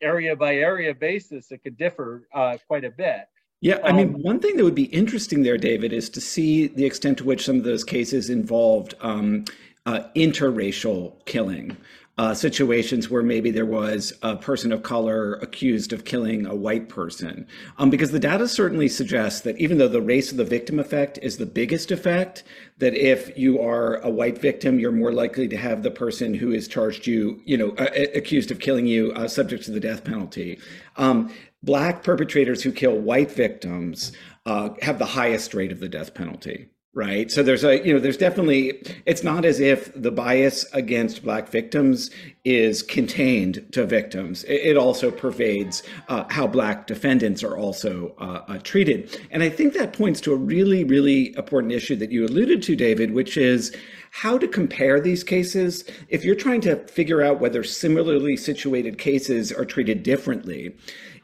area 0.00 0.36
by 0.36 0.56
area 0.56 0.94
basis, 0.94 1.50
it 1.50 1.62
could 1.62 1.76
differ 1.76 2.28
uh, 2.32 2.56
quite 2.66 2.84
a 2.84 2.90
bit. 2.90 3.26
Yeah, 3.60 3.78
I 3.82 3.92
mean, 3.92 4.14
um, 4.14 4.22
one 4.22 4.40
thing 4.40 4.56
that 4.56 4.64
would 4.64 4.74
be 4.74 4.84
interesting 4.84 5.42
there, 5.42 5.56
David, 5.56 5.92
is 5.92 6.10
to 6.10 6.20
see 6.20 6.66
the 6.66 6.84
extent 6.84 7.18
to 7.18 7.24
which 7.24 7.44
some 7.46 7.56
of 7.56 7.64
those 7.64 7.82
cases 7.84 8.28
involved 8.28 8.94
um, 9.00 9.44
uh, 9.86 10.00
interracial 10.14 11.24
killing. 11.26 11.76
Uh, 12.16 12.32
situations 12.32 13.10
where 13.10 13.24
maybe 13.24 13.50
there 13.50 13.66
was 13.66 14.12
a 14.22 14.36
person 14.36 14.70
of 14.70 14.84
color 14.84 15.34
accused 15.42 15.92
of 15.92 16.04
killing 16.04 16.46
a 16.46 16.54
white 16.54 16.88
person. 16.88 17.44
Um, 17.76 17.90
because 17.90 18.12
the 18.12 18.20
data 18.20 18.46
certainly 18.46 18.86
suggests 18.86 19.40
that 19.40 19.58
even 19.58 19.78
though 19.78 19.88
the 19.88 20.00
race 20.00 20.30
of 20.30 20.36
the 20.36 20.44
victim 20.44 20.78
effect 20.78 21.18
is 21.22 21.38
the 21.38 21.46
biggest 21.46 21.90
effect, 21.90 22.44
that 22.78 22.94
if 22.94 23.36
you 23.36 23.60
are 23.60 23.96
a 23.96 24.10
white 24.10 24.38
victim, 24.38 24.78
you're 24.78 24.92
more 24.92 25.12
likely 25.12 25.48
to 25.48 25.56
have 25.56 25.82
the 25.82 25.90
person 25.90 26.34
who 26.34 26.52
is 26.52 26.68
charged 26.68 27.04
you, 27.08 27.42
you 27.46 27.56
know, 27.56 27.70
uh, 27.78 27.88
accused 28.14 28.52
of 28.52 28.60
killing 28.60 28.86
you, 28.86 29.10
uh, 29.14 29.26
subject 29.26 29.64
to 29.64 29.72
the 29.72 29.80
death 29.80 30.04
penalty. 30.04 30.60
Um, 30.96 31.34
black 31.64 32.02
perpetrators 32.02 32.62
who 32.62 32.72
kill 32.72 32.98
white 32.98 33.30
victims 33.30 34.12
uh, 34.46 34.70
have 34.82 34.98
the 34.98 35.06
highest 35.06 35.54
rate 35.54 35.72
of 35.72 35.80
the 35.80 35.88
death 35.88 36.14
penalty 36.14 36.68
right? 36.94 37.30
So 37.30 37.42
there's 37.42 37.64
a 37.64 37.84
you 37.84 37.92
know 37.92 37.98
there's 37.98 38.16
definitely 38.16 38.82
it's 39.04 39.24
not 39.24 39.44
as 39.44 39.60
if 39.60 39.92
the 40.00 40.12
bias 40.12 40.64
against 40.72 41.24
black 41.24 41.48
victims 41.48 42.10
is 42.44 42.82
contained 42.82 43.66
to 43.72 43.84
victims. 43.84 44.44
It, 44.44 44.76
also 44.76 45.10
pervades 45.10 45.82
uh, 46.08 46.24
how 46.30 46.46
black 46.46 46.86
defendants 46.86 47.42
are 47.42 47.56
also 47.56 48.14
uh, 48.18 48.44
uh, 48.48 48.58
treated. 48.58 49.20
And 49.30 49.42
i 49.42 49.48
think 49.48 49.72
that 49.74 49.92
points 49.92 50.20
to 50.22 50.32
a 50.32 50.36
really 50.36 50.84
really 50.84 51.34
important 51.36 51.72
issue 51.72 51.96
that 51.96 52.10
you 52.10 52.24
alluded 52.24 52.62
to 52.64 52.76
david 52.76 53.12
which 53.12 53.36
is 53.36 53.74
how 54.10 54.38
to 54.38 54.46
compare 54.46 55.00
these 55.00 55.24
cases. 55.24 55.82
If 56.08 56.24
you're 56.24 56.36
trying 56.36 56.60
to 56.62 56.76
figure 56.86 57.20
out 57.20 57.40
whether 57.40 57.64
similarly 57.64 58.36
situated 58.36 58.96
cases 58.96 59.50
are 59.50 59.64
treated 59.64 60.04
differently 60.04 60.76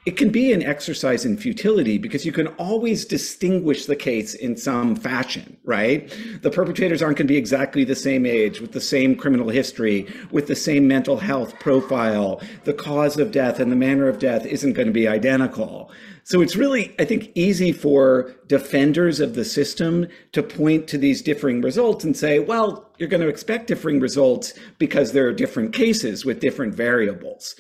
it 0.07 0.17
can 0.17 0.31
be 0.31 0.53
an 0.53 0.63
exercise 0.63 1.27
in 1.27 1.37
futility 1.37 1.99
because 1.99 2.25
you 2.25 2.33
can 2.33 2.47
always 2.49 3.05
distinguish 3.05 3.85
the 3.85 3.97
case 3.97 4.33
in 4.33 4.57
some 4.57 4.97
fashion, 4.97 5.59
right? 5.65 6.11
The 6.41 6.51
perpetrators 6.51 7.03
aren't 7.03 7.19
going 7.19 7.27
to 7.27 7.33
be 7.33 7.37
exactly 7.37 7.85
the 7.85 7.95
same 7.95 8.25
age, 8.25 8.63
with 8.63 8.73
the 8.73 8.81
same 8.81 9.15
criminal 9.15 9.51
history, 9.51 10.07
with 10.31 10.47
the 10.47 10.57
same 10.57 10.89
mental 10.89 11.19
health 11.19 11.59
profile. 11.61 12.41
The 12.65 12.73
cause 12.73 13.19
of 13.19 13.31
death 13.31 13.61
and 13.61 13.71
the 13.71 13.77
manner 13.77 14.09
of 14.09 14.19
death 14.19 14.47
isn't 14.47 14.73
going 14.73 14.89
to 14.89 14.93
be 14.93 15.07
identical. 15.07 15.91
So 16.31 16.41
it's 16.43 16.55
really, 16.55 16.95
I 16.97 17.05
think, 17.05 17.33
easy 17.35 17.73
for 17.73 18.33
defenders 18.47 19.19
of 19.19 19.35
the 19.35 19.45
system 19.45 20.07
to 20.31 20.45
point 20.45 20.87
to 20.87 20.97
these 20.97 21.23
differing 21.23 21.61
results 21.61 22.05
and 22.05 22.17
say, 22.17 22.39
well, 22.39 22.89
you're 22.99 23.09
going 23.09 23.21
to 23.21 23.29
expect 23.29 23.67
differing 23.67 23.99
results 23.99 24.55
because 24.79 25.11
there 25.11 25.27
are 25.27 25.33
different 25.33 25.73
cases 25.73 26.25
with 26.25 26.39
different 26.39 26.73
variables. 26.73 27.57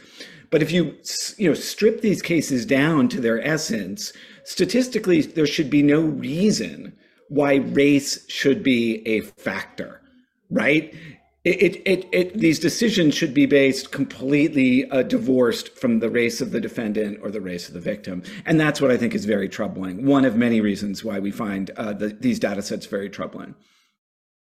But 0.50 0.62
if 0.62 0.70
you 0.70 0.96
you 1.36 1.48
know 1.48 1.54
strip 1.54 2.00
these 2.00 2.22
cases 2.22 2.64
down 2.64 3.08
to 3.08 3.20
their 3.20 3.44
essence, 3.44 4.12
statistically 4.44 5.22
there 5.22 5.48
should 5.48 5.68
be 5.68 5.82
no 5.82 6.02
reason 6.02 6.96
why 7.28 7.56
race 7.56 8.24
should 8.30 8.62
be 8.62 9.02
a 9.04 9.22
factor, 9.22 10.00
right? 10.48 10.94
It, 11.42 11.80
it, 11.86 12.06
it, 12.12 12.38
these 12.38 12.58
decisions 12.58 13.14
should 13.14 13.32
be 13.32 13.46
based 13.46 13.92
completely 13.92 14.88
uh, 14.90 15.02
divorced 15.02 15.78
from 15.78 16.00
the 16.00 16.10
race 16.10 16.42
of 16.42 16.50
the 16.50 16.60
defendant 16.60 17.18
or 17.22 17.30
the 17.30 17.40
race 17.40 17.66
of 17.66 17.72
the 17.72 17.80
victim. 17.80 18.22
And 18.44 18.60
that's 18.60 18.78
what 18.78 18.90
I 18.90 18.98
think 18.98 19.14
is 19.14 19.24
very 19.24 19.48
troubling. 19.48 20.04
One 20.04 20.26
of 20.26 20.36
many 20.36 20.60
reasons 20.60 21.02
why 21.02 21.18
we 21.18 21.30
find 21.30 21.70
uh, 21.78 21.94
the, 21.94 22.08
these 22.08 22.38
data 22.38 22.60
sets 22.60 22.84
very 22.84 23.08
troubling. 23.08 23.54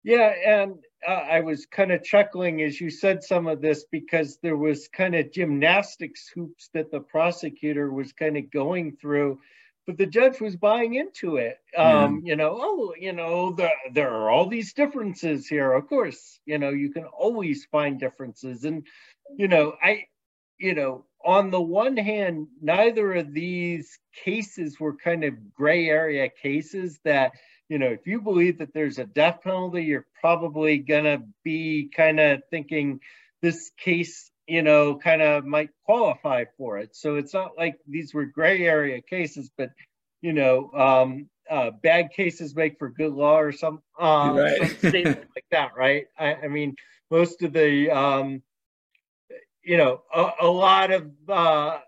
Yeah, 0.03 0.31
and 0.45 0.75
uh, 1.07 1.11
I 1.11 1.39
was 1.39 1.65
kind 1.65 1.91
of 1.91 2.03
chuckling 2.03 2.61
as 2.61 2.79
you 2.79 2.91
said 2.91 3.23
some 3.23 3.47
of 3.47 3.61
this 3.61 3.85
because 3.91 4.37
there 4.43 4.57
was 4.57 4.87
kind 4.87 5.15
of 5.15 5.31
gymnastics 5.31 6.29
hoops 6.35 6.69
that 6.75 6.91
the 6.91 6.99
prosecutor 6.99 7.91
was 7.91 8.13
kind 8.13 8.37
of 8.37 8.51
going 8.51 8.95
through, 9.01 9.39
but 9.85 9.97
the 9.97 10.05
judge 10.05 10.39
was 10.41 10.55
buying 10.55 10.95
into 10.95 11.37
it. 11.37 11.59
Um, 11.77 12.21
yeah. 12.23 12.31
You 12.31 12.35
know, 12.35 12.57
oh, 12.59 12.93
you 12.99 13.13
know, 13.13 13.53
the, 13.53 13.69
there 13.93 14.13
are 14.13 14.29
all 14.29 14.47
these 14.47 14.73
differences 14.73 15.47
here. 15.47 15.71
Of 15.71 15.87
course, 15.87 16.39
you 16.45 16.57
know, 16.57 16.69
you 16.69 16.91
can 16.91 17.05
always 17.05 17.65
find 17.65 17.99
differences, 17.99 18.63
and 18.63 18.85
you 19.35 19.47
know, 19.47 19.75
I, 19.81 20.05
you 20.57 20.73
know, 20.73 21.05
on 21.23 21.51
the 21.51 21.61
one 21.61 21.97
hand, 21.97 22.47
neither 22.61 23.13
of 23.13 23.33
these 23.33 23.99
cases 24.23 24.79
were 24.79 24.95
kind 24.95 25.23
of 25.23 25.53
gray 25.53 25.87
area 25.89 26.29
cases 26.29 26.99
that 27.03 27.33
you 27.67 27.79
know, 27.79 27.87
if 27.87 28.05
you 28.05 28.21
believe 28.21 28.59
that 28.59 28.73
there's 28.73 28.99
a 28.99 29.05
death 29.05 29.39
penalty, 29.43 29.83
you're 29.83 30.05
probably 30.21 30.77
gonna 30.77 31.23
be 31.43 31.89
kind 31.95 32.19
of 32.19 32.41
thinking 32.51 32.99
this 33.41 33.71
case, 33.77 34.31
you 34.47 34.61
know, 34.61 34.95
kind 34.95 35.21
of 35.21 35.45
might 35.45 35.69
qualify 35.85 36.45
for 36.57 36.77
it. 36.77 36.95
So 36.95 37.15
it's 37.15 37.33
not 37.33 37.57
like 37.57 37.77
these 37.87 38.13
were 38.13 38.25
gray 38.25 38.65
area 38.65 39.01
cases, 39.01 39.49
but 39.57 39.71
you 40.21 40.33
know, 40.33 40.71
um, 40.73 41.29
uh, 41.49 41.71
bad 41.83 42.11
cases 42.11 42.55
make 42.55 42.79
for 42.79 42.89
good 42.89 43.13
law 43.13 43.39
or 43.39 43.51
some, 43.51 43.81
um, 43.99 44.37
right. 44.37 44.57
some 44.57 44.89
statement 44.89 45.17
like 45.35 45.45
that, 45.51 45.71
right? 45.77 46.05
I, 46.17 46.35
I, 46.35 46.47
mean, 46.47 46.75
most 47.11 47.43
of 47.43 47.53
the, 47.53 47.91
um, 47.91 48.41
you 49.63 49.77
know, 49.77 50.01
a, 50.13 50.31
a 50.41 50.47
lot 50.47 50.91
of 50.91 51.11
uh, 51.27 51.79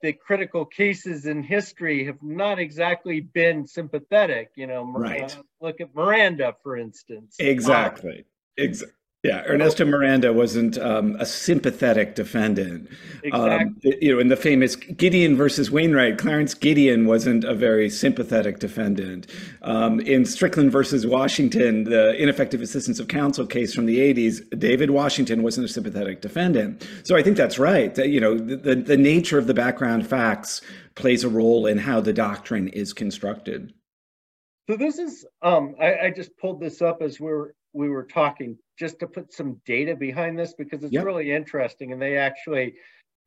the 0.00 0.12
critical 0.12 0.64
cases 0.64 1.26
in 1.26 1.42
history 1.42 2.06
have 2.06 2.22
not 2.22 2.58
exactly 2.58 3.20
been 3.20 3.66
sympathetic. 3.66 4.50
You 4.56 4.66
know, 4.66 4.84
right. 4.84 5.36
Uh, 5.36 5.42
look 5.60 5.80
at 5.80 5.94
Miranda, 5.94 6.54
for 6.62 6.76
instance. 6.76 7.36
Exactly. 7.38 8.18
Um, 8.18 8.24
exactly. 8.56 8.94
Yeah, 9.22 9.44
Ernesto 9.46 9.84
Miranda 9.84 10.32
wasn't 10.32 10.78
um, 10.78 11.14
a 11.20 11.26
sympathetic 11.26 12.16
defendant. 12.16 12.90
Exactly. 13.22 13.38
Um, 13.38 13.76
you 14.00 14.12
know, 14.12 14.18
in 14.18 14.26
the 14.26 14.36
famous 14.36 14.74
Gideon 14.74 15.36
versus 15.36 15.70
Wainwright, 15.70 16.18
Clarence 16.18 16.54
Gideon 16.54 17.06
wasn't 17.06 17.44
a 17.44 17.54
very 17.54 17.88
sympathetic 17.88 18.58
defendant. 18.58 19.28
Um, 19.62 20.00
in 20.00 20.24
Strickland 20.24 20.72
versus 20.72 21.06
Washington, 21.06 21.84
the 21.84 22.20
ineffective 22.20 22.60
assistance 22.62 22.98
of 22.98 23.06
counsel 23.06 23.46
case 23.46 23.72
from 23.72 23.86
the 23.86 23.98
80s, 23.98 24.58
David 24.58 24.90
Washington 24.90 25.44
wasn't 25.44 25.66
a 25.66 25.72
sympathetic 25.72 26.20
defendant. 26.20 26.84
So 27.04 27.14
I 27.14 27.22
think 27.22 27.36
that's 27.36 27.60
right. 27.60 27.94
That, 27.94 28.08
you 28.08 28.18
know, 28.18 28.36
the, 28.36 28.74
the 28.74 28.96
nature 28.96 29.38
of 29.38 29.46
the 29.46 29.54
background 29.54 30.04
facts 30.04 30.62
plays 30.96 31.22
a 31.22 31.28
role 31.28 31.66
in 31.66 31.78
how 31.78 32.00
the 32.00 32.12
doctrine 32.12 32.66
is 32.66 32.92
constructed. 32.92 33.72
So 34.68 34.76
this 34.76 34.98
is 34.98 35.24
um, 35.42 35.76
I, 35.80 36.06
I, 36.06 36.10
just 36.10 36.36
pulled 36.38 36.60
this 36.60 36.82
up 36.82 37.02
as 37.02 37.18
we 37.18 37.26
were 37.26 37.54
we 37.72 37.88
were 37.88 38.04
talking 38.04 38.56
just 38.78 38.98
to 39.00 39.06
put 39.06 39.32
some 39.32 39.60
data 39.66 39.94
behind 39.94 40.38
this 40.38 40.54
because 40.54 40.82
it's 40.82 40.92
yep. 40.92 41.04
really 41.04 41.32
interesting. 41.32 41.92
And 41.92 42.00
they 42.00 42.16
actually 42.16 42.74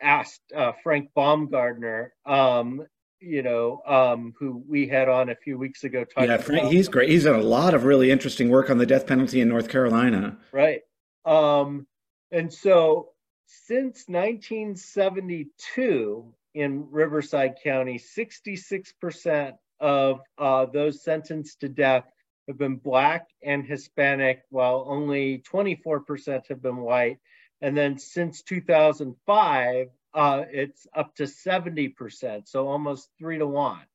asked 0.01 0.41
uh, 0.55 0.71
Frank 0.83 1.09
Baumgartner, 1.15 2.13
um, 2.25 2.85
you 3.19 3.43
know, 3.43 3.81
um, 3.85 4.33
who 4.39 4.63
we 4.67 4.87
had 4.87 5.09
on 5.09 5.29
a 5.29 5.35
few 5.35 5.57
weeks 5.57 5.83
ago. 5.83 6.05
Yeah, 6.17 6.37
Frank, 6.37 6.71
he's 6.71 6.87
great. 6.89 7.09
He's 7.09 7.23
done 7.23 7.39
a 7.39 7.43
lot 7.43 7.73
of 7.73 7.85
really 7.85 8.11
interesting 8.11 8.49
work 8.49 8.69
on 8.69 8.77
the 8.77 8.85
death 8.85 9.07
penalty 9.07 9.41
in 9.41 9.49
North 9.49 9.69
Carolina. 9.69 10.37
Right. 10.51 10.81
Um, 11.25 11.87
and 12.31 12.53
so 12.53 13.09
since 13.45 14.05
1972 14.07 16.33
in 16.53 16.87
Riverside 16.91 17.55
County, 17.63 17.99
66% 17.99 19.53
of 19.79 20.19
uh, 20.37 20.67
those 20.67 21.03
sentenced 21.03 21.61
to 21.61 21.69
death 21.69 22.05
have 22.47 22.57
been 22.57 22.75
Black 22.75 23.27
and 23.43 23.65
Hispanic, 23.65 24.43
while 24.49 24.85
only 24.87 25.43
24% 25.51 26.47
have 26.47 26.61
been 26.61 26.77
white. 26.77 27.19
And 27.61 27.75
then 27.75 27.97
since 27.97 28.41
2005, 28.43 29.87
uh, 30.13 30.43
it's 30.49 30.87
up 30.95 31.15
to 31.15 31.23
70%, 31.23 32.47
so 32.47 32.67
almost 32.67 33.09
three 33.19 33.37
to 33.37 33.47
one. 33.47 33.85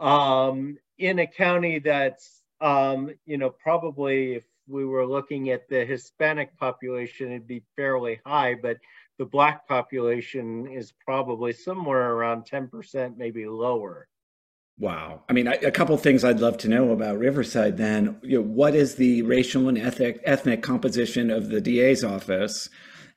Um, 0.00 0.78
in 0.98 1.18
a 1.18 1.26
county 1.26 1.78
that's, 1.78 2.42
um, 2.60 3.10
you 3.26 3.38
know, 3.38 3.50
probably 3.50 4.34
if 4.34 4.44
we 4.66 4.84
were 4.84 5.06
looking 5.06 5.50
at 5.50 5.68
the 5.68 5.84
Hispanic 5.84 6.56
population, 6.58 7.30
it'd 7.30 7.46
be 7.46 7.62
fairly 7.76 8.20
high, 8.26 8.54
but 8.54 8.78
the 9.18 9.24
Black 9.24 9.66
population 9.68 10.66
is 10.66 10.92
probably 11.04 11.52
somewhere 11.52 12.12
around 12.12 12.44
10%, 12.44 13.16
maybe 13.16 13.46
lower. 13.46 14.08
Wow. 14.78 15.22
I 15.28 15.32
mean, 15.32 15.46
a 15.46 15.70
couple 15.70 15.96
things 15.96 16.22
I'd 16.22 16.40
love 16.40 16.58
to 16.58 16.68
know 16.68 16.90
about 16.90 17.18
Riverside 17.18 17.78
then. 17.78 18.18
You 18.22 18.38
know, 18.38 18.46
what 18.46 18.74
is 18.74 18.96
the 18.96 19.22
racial 19.22 19.68
and 19.68 19.78
ethnic, 19.78 20.20
ethnic 20.24 20.62
composition 20.62 21.30
of 21.30 21.48
the 21.48 21.62
DA's 21.62 22.04
office? 22.04 22.68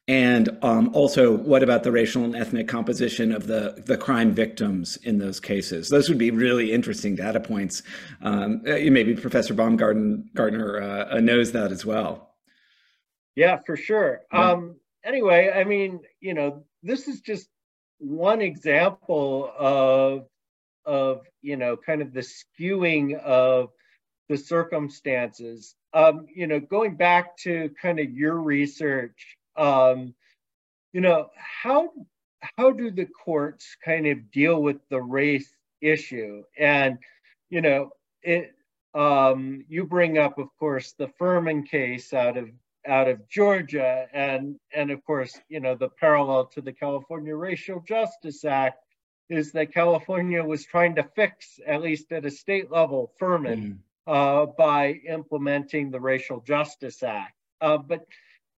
And 0.08 0.58
um, 0.64 0.90
also, 0.96 1.36
what 1.36 1.62
about 1.62 1.84
the 1.84 1.92
racial 1.92 2.24
and 2.24 2.36
ethnic 2.36 2.68
composition 2.68 3.34
of 3.34 3.46
the, 3.46 3.84
the 3.86 3.98
crime 3.98 4.32
victims 4.34 4.98
in 5.04 5.20
those 5.20 5.40
cases? 5.42 5.90
Those 5.90 6.08
would 6.08 6.18
be 6.18 6.32
really 6.32 6.72
interesting 6.72 7.16
data 7.16 7.42
points. 7.42 7.84
Um, 8.22 8.64
uh, 8.66 8.80
maybe 8.90 9.14
Professor 9.16 9.54
Baumgartner 9.54 10.82
uh, 10.82 11.16
uh, 11.18 11.20
knows 11.20 11.52
that 11.52 11.72
as 11.72 11.86
well. 11.86 12.36
Yeah, 13.36 13.60
for 13.66 13.78
sure. 13.78 14.22
Yeah. 14.34 14.52
Um, 14.52 14.78
anyway, 15.04 15.52
I 15.54 15.66
mean, 15.66 16.00
you 16.22 16.34
know, 16.34 16.64
this 16.82 17.08
is 17.08 17.20
just 17.20 17.50
one 18.00 18.42
example 18.42 19.52
of 19.60 20.26
of 20.86 21.22
you 21.42 21.58
know 21.58 21.78
kind 21.78 22.02
of 22.02 22.14
the 22.14 22.26
skewing 22.26 23.20
of 23.20 23.70
the 24.28 24.38
circumstances. 24.38 25.76
Um, 25.94 26.28
you 26.34 26.48
know 26.48 26.60
going 26.60 26.96
back 26.96 27.38
to 27.38 27.72
kind 27.82 28.00
of 28.00 28.12
your 28.12 28.40
research 28.40 29.38
um, 29.56 30.14
you 30.94 31.02
know 31.02 31.28
how 31.36 31.90
how 32.58 32.72
do 32.72 32.90
the 32.90 33.06
courts 33.06 33.76
kind 33.84 34.08
of 34.08 34.32
deal 34.32 34.62
with 34.62 34.78
the 34.90 35.02
race 35.02 35.54
issue? 35.82 36.44
And 36.58 36.98
you 37.50 37.62
know 37.62 37.90
it 38.24 38.54
um, 38.96 39.66
you 39.68 39.86
bring 39.86 40.18
up 40.18 40.38
of 40.40 40.48
course 40.58 40.94
the 40.98 41.10
Furman 41.20 41.64
case 41.64 42.14
out 42.14 42.38
of 42.38 42.50
out 42.88 43.10
of 43.10 43.28
Georgia 43.28 44.08
and 44.14 44.56
and 44.74 44.90
of 44.90 45.04
course 45.06 45.38
you 45.50 45.60
know 45.60 45.76
the 45.76 45.90
parallel 45.90 46.46
to 46.48 46.62
the 46.62 46.74
California 46.74 47.36
Racial 47.36 47.84
Justice 47.86 48.46
Act 48.46 48.84
is 49.30 49.52
that 49.52 49.74
California 49.74 50.44
was 50.44 50.66
trying 50.66 50.96
to 50.96 51.04
fix, 51.04 51.60
at 51.66 51.82
least 51.82 52.12
at 52.12 52.26
a 52.26 52.32
state 52.32 52.72
level, 52.72 53.12
Furman 53.20 53.80
mm. 54.08 54.14
uh, 54.14 54.48
by 54.48 54.94
implementing 55.08 55.92
the 55.92 56.00
Racial 56.00 56.42
Justice 56.42 57.04
Act. 57.04 57.36
Uh, 57.62 57.78
but 57.78 58.06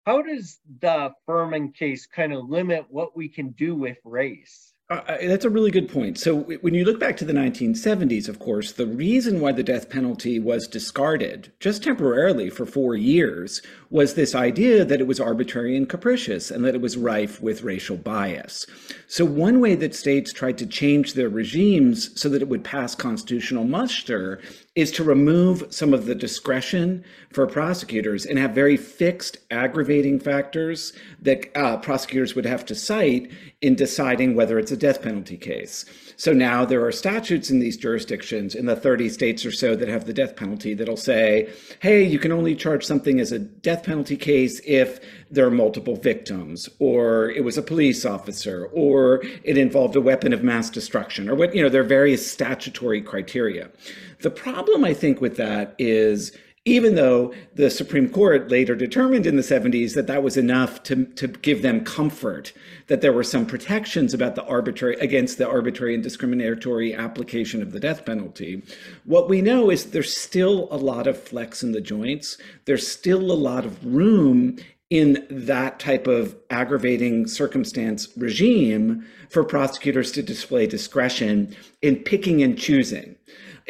how 0.06 0.22
does 0.22 0.60
the 0.80 1.12
Furman 1.26 1.74
case 1.74 2.08
kind 2.08 2.34
of 2.34 2.50
limit 2.50 2.86
what 2.90 3.16
we 3.16 3.30
can 3.30 3.50
do 3.50 3.76
with 3.76 3.98
race? 4.04 4.71
Uh, 4.92 5.02
uh, 5.08 5.18
that's 5.22 5.46
a 5.46 5.50
really 5.50 5.72
good 5.72 5.88
point. 5.88 6.20
So, 6.20 6.42
when 6.42 6.74
you 6.74 6.84
look 6.84 7.00
back 7.00 7.16
to 7.18 7.26
the 7.26 7.32
1970s, 7.32 8.28
of 8.28 8.40
course, 8.40 8.74
the 8.74 8.86
reason 8.86 9.40
why 9.40 9.54
the 9.54 9.64
death 9.64 9.90
penalty 9.90 10.38
was 10.38 10.68
discarded 10.68 11.50
just 11.62 11.82
temporarily 11.82 12.50
for 12.50 12.66
four 12.66 12.96
years 12.96 13.62
was 13.90 14.16
this 14.16 14.36
idea 14.36 14.84
that 14.84 15.00
it 15.00 15.08
was 15.08 15.18
arbitrary 15.18 15.78
and 15.78 15.88
capricious 15.88 16.52
and 16.52 16.66
that 16.66 16.76
it 16.76 16.82
was 16.82 16.98
rife 16.98 17.42
with 17.42 17.64
racial 17.64 17.96
bias. 17.96 18.66
So, 19.08 19.24
one 19.24 19.62
way 19.62 19.76
that 19.76 19.96
states 19.96 20.34
tried 20.34 20.58
to 20.58 20.68
change 20.68 21.14
their 21.14 21.30
regimes 21.30 22.10
so 22.20 22.28
that 22.28 22.42
it 22.42 22.50
would 22.50 22.66
pass 22.66 22.94
constitutional 22.94 23.64
muster 23.64 24.42
is 24.76 24.92
to 24.92 25.04
remove 25.04 25.66
some 25.70 25.94
of 25.94 26.06
the 26.06 26.16
discretion 26.16 27.04
for 27.34 27.46
prosecutors 27.46 28.26
and 28.26 28.40
have 28.40 28.52
very 28.52 28.78
fixed 28.78 29.38
aggravating 29.52 30.18
factors 30.18 30.94
that 31.22 31.52
uh, 31.58 31.76
prosecutors 31.78 32.36
would 32.36 32.46
have 32.46 32.66
to 32.66 32.74
cite 32.74 33.30
in 33.62 33.76
deciding 33.76 34.34
whether 34.34 34.58
it's 34.58 34.72
a 34.72 34.78
death 34.78 35.02
penalty 35.02 35.36
case. 35.36 36.11
So 36.22 36.34
now 36.34 36.66
there 36.66 36.86
are 36.86 36.92
statutes 36.92 37.50
in 37.50 37.58
these 37.58 37.76
jurisdictions, 37.76 38.54
in 38.54 38.68
the 38.68 38.76
30 38.76 39.10
states 39.10 39.44
or 39.44 39.52
so 39.52 39.76
that 39.76 39.88
have 39.88 40.06
the 40.06 40.14
death 40.14 40.36
penalty, 40.36 40.76
that'll 40.76 40.96
say, 40.96 41.50
hey, 41.80 42.04
you 42.04 42.20
can 42.20 42.32
only 42.32 42.54
charge 42.54 42.86
something 42.86 43.20
as 43.20 43.32
a 43.32 43.40
death 43.40 43.82
penalty 43.82 44.16
case 44.16 44.62
if 44.64 45.00
there 45.32 45.48
are 45.48 45.50
multiple 45.50 45.96
victims, 45.96 46.70
or 46.78 47.32
it 47.32 47.44
was 47.44 47.58
a 47.58 47.64
police 47.64 48.06
officer, 48.06 48.68
or 48.68 49.24
it 49.44 49.58
involved 49.58 49.96
a 49.96 50.02
weapon 50.02 50.32
of 50.32 50.44
mass 50.44 50.70
destruction, 50.70 51.28
or 51.28 51.34
what, 51.34 51.56
you 51.56 51.64
know, 51.64 51.70
there 51.70 51.82
are 51.82 51.84
various 51.84 52.32
statutory 52.32 53.02
criteria. 53.02 53.72
The 54.20 54.30
problem, 54.30 54.86
I 54.86 54.94
think, 54.94 55.22
with 55.22 55.38
that 55.38 55.74
is 55.80 56.38
even 56.66 56.94
though 56.94 57.34
the 57.56 57.72
Supreme 57.72 58.08
Court 58.08 58.52
later 58.52 58.76
determined 58.76 59.26
in 59.26 59.36
the 59.36 59.42
70s 59.42 59.96
that 59.96 60.06
that 60.06 60.22
was 60.22 60.38
enough 60.38 60.84
to, 60.84 61.06
to 61.06 61.28
give 61.28 61.64
them 61.64 61.84
comfort 61.84 62.54
that 62.86 63.02
there 63.02 63.14
were 63.14 63.24
some 63.24 63.48
protections 63.48 64.14
about 64.14 64.36
the 64.36 64.46
arbitrary 64.46 64.96
against 65.00 65.40
the 65.40 65.48
arbitrary 65.48 65.96
and 65.96 66.04
discriminatory 66.04 66.94
application 66.94 67.64
of 67.64 67.72
the 67.72 67.80
death 67.80 68.06
penalty. 68.06 68.62
What 69.06 69.28
we 69.28 69.42
know 69.42 69.72
is 69.72 69.86
there's 69.86 70.16
still 70.16 70.68
a 70.70 70.78
lot 70.78 71.08
of 71.08 71.22
flex 71.22 71.64
in 71.64 71.72
the 71.72 71.82
joints. 71.82 72.38
There's 72.66 72.88
still 72.88 73.32
a 73.32 73.34
lot 73.34 73.66
of 73.66 73.84
room 73.84 74.58
in 74.92 75.26
that 75.32 75.80
type 75.80 76.06
of 76.06 76.36
aggravating 76.52 77.26
circumstance 77.26 78.10
regime 78.18 79.08
for 79.30 79.44
prosecutors 79.44 80.12
to 80.12 80.22
display 80.22 80.68
discretion 80.68 81.56
in 81.82 81.96
picking 81.96 82.44
and 82.44 82.60
choosing. 82.60 83.16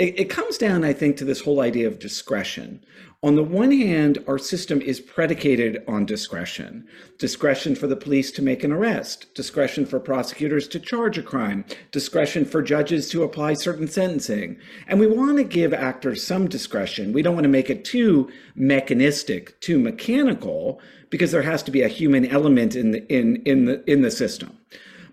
It, 0.02 0.20
it 0.22 0.30
comes 0.32 0.58
down, 0.58 0.84
I 0.84 0.94
think, 0.94 1.18
to 1.18 1.26
this 1.26 1.42
whole 1.42 1.60
idea 1.62 1.86
of 1.86 2.00
discretion. 2.00 2.84
On 3.22 3.36
the 3.36 3.44
one 3.44 3.72
hand, 3.72 4.18
our 4.28 4.40
system 4.40 4.82
is 4.82 5.00
predicated 5.00 5.84
on 5.88 6.08
discretion 6.08 6.88
discretion 7.20 7.76
for 7.76 7.86
the 7.86 7.96
police 7.96 8.32
to 8.32 8.42
make 8.42 8.64
an 8.64 8.72
arrest, 8.72 9.32
discretion 9.36 9.86
for 9.86 10.00
prosecutors 10.00 10.68
to 10.70 10.80
charge 10.80 11.20
a 11.20 11.22
crime, 11.22 11.64
discretion 11.92 12.46
for 12.46 12.64
judges 12.64 13.12
to 13.12 13.22
apply 13.22 13.54
certain 13.54 13.88
sentencing. 13.88 14.58
And 14.88 15.00
we 15.00 15.06
want 15.06 15.38
to 15.38 15.44
give 15.44 15.72
actors 15.72 16.24
some 16.24 16.48
discretion. 16.48 17.14
We 17.14 17.22
don't 17.22 17.36
want 17.36 17.44
to 17.44 17.58
make 17.58 17.70
it 17.70 17.86
too 17.86 18.32
mechanistic, 18.56 19.60
too 19.60 19.78
mechanical, 19.78 20.82
because 21.12 21.32
there 21.32 21.44
has 21.44 21.62
to 21.62 21.70
be 21.70 21.84
a 21.84 21.88
human 21.88 22.26
element 22.26 22.76
in 22.76 22.90
the, 22.90 23.14
in, 23.14 23.36
in 23.44 23.66
the, 23.66 23.84
in 23.88 24.02
the 24.02 24.10
system. 24.10 24.58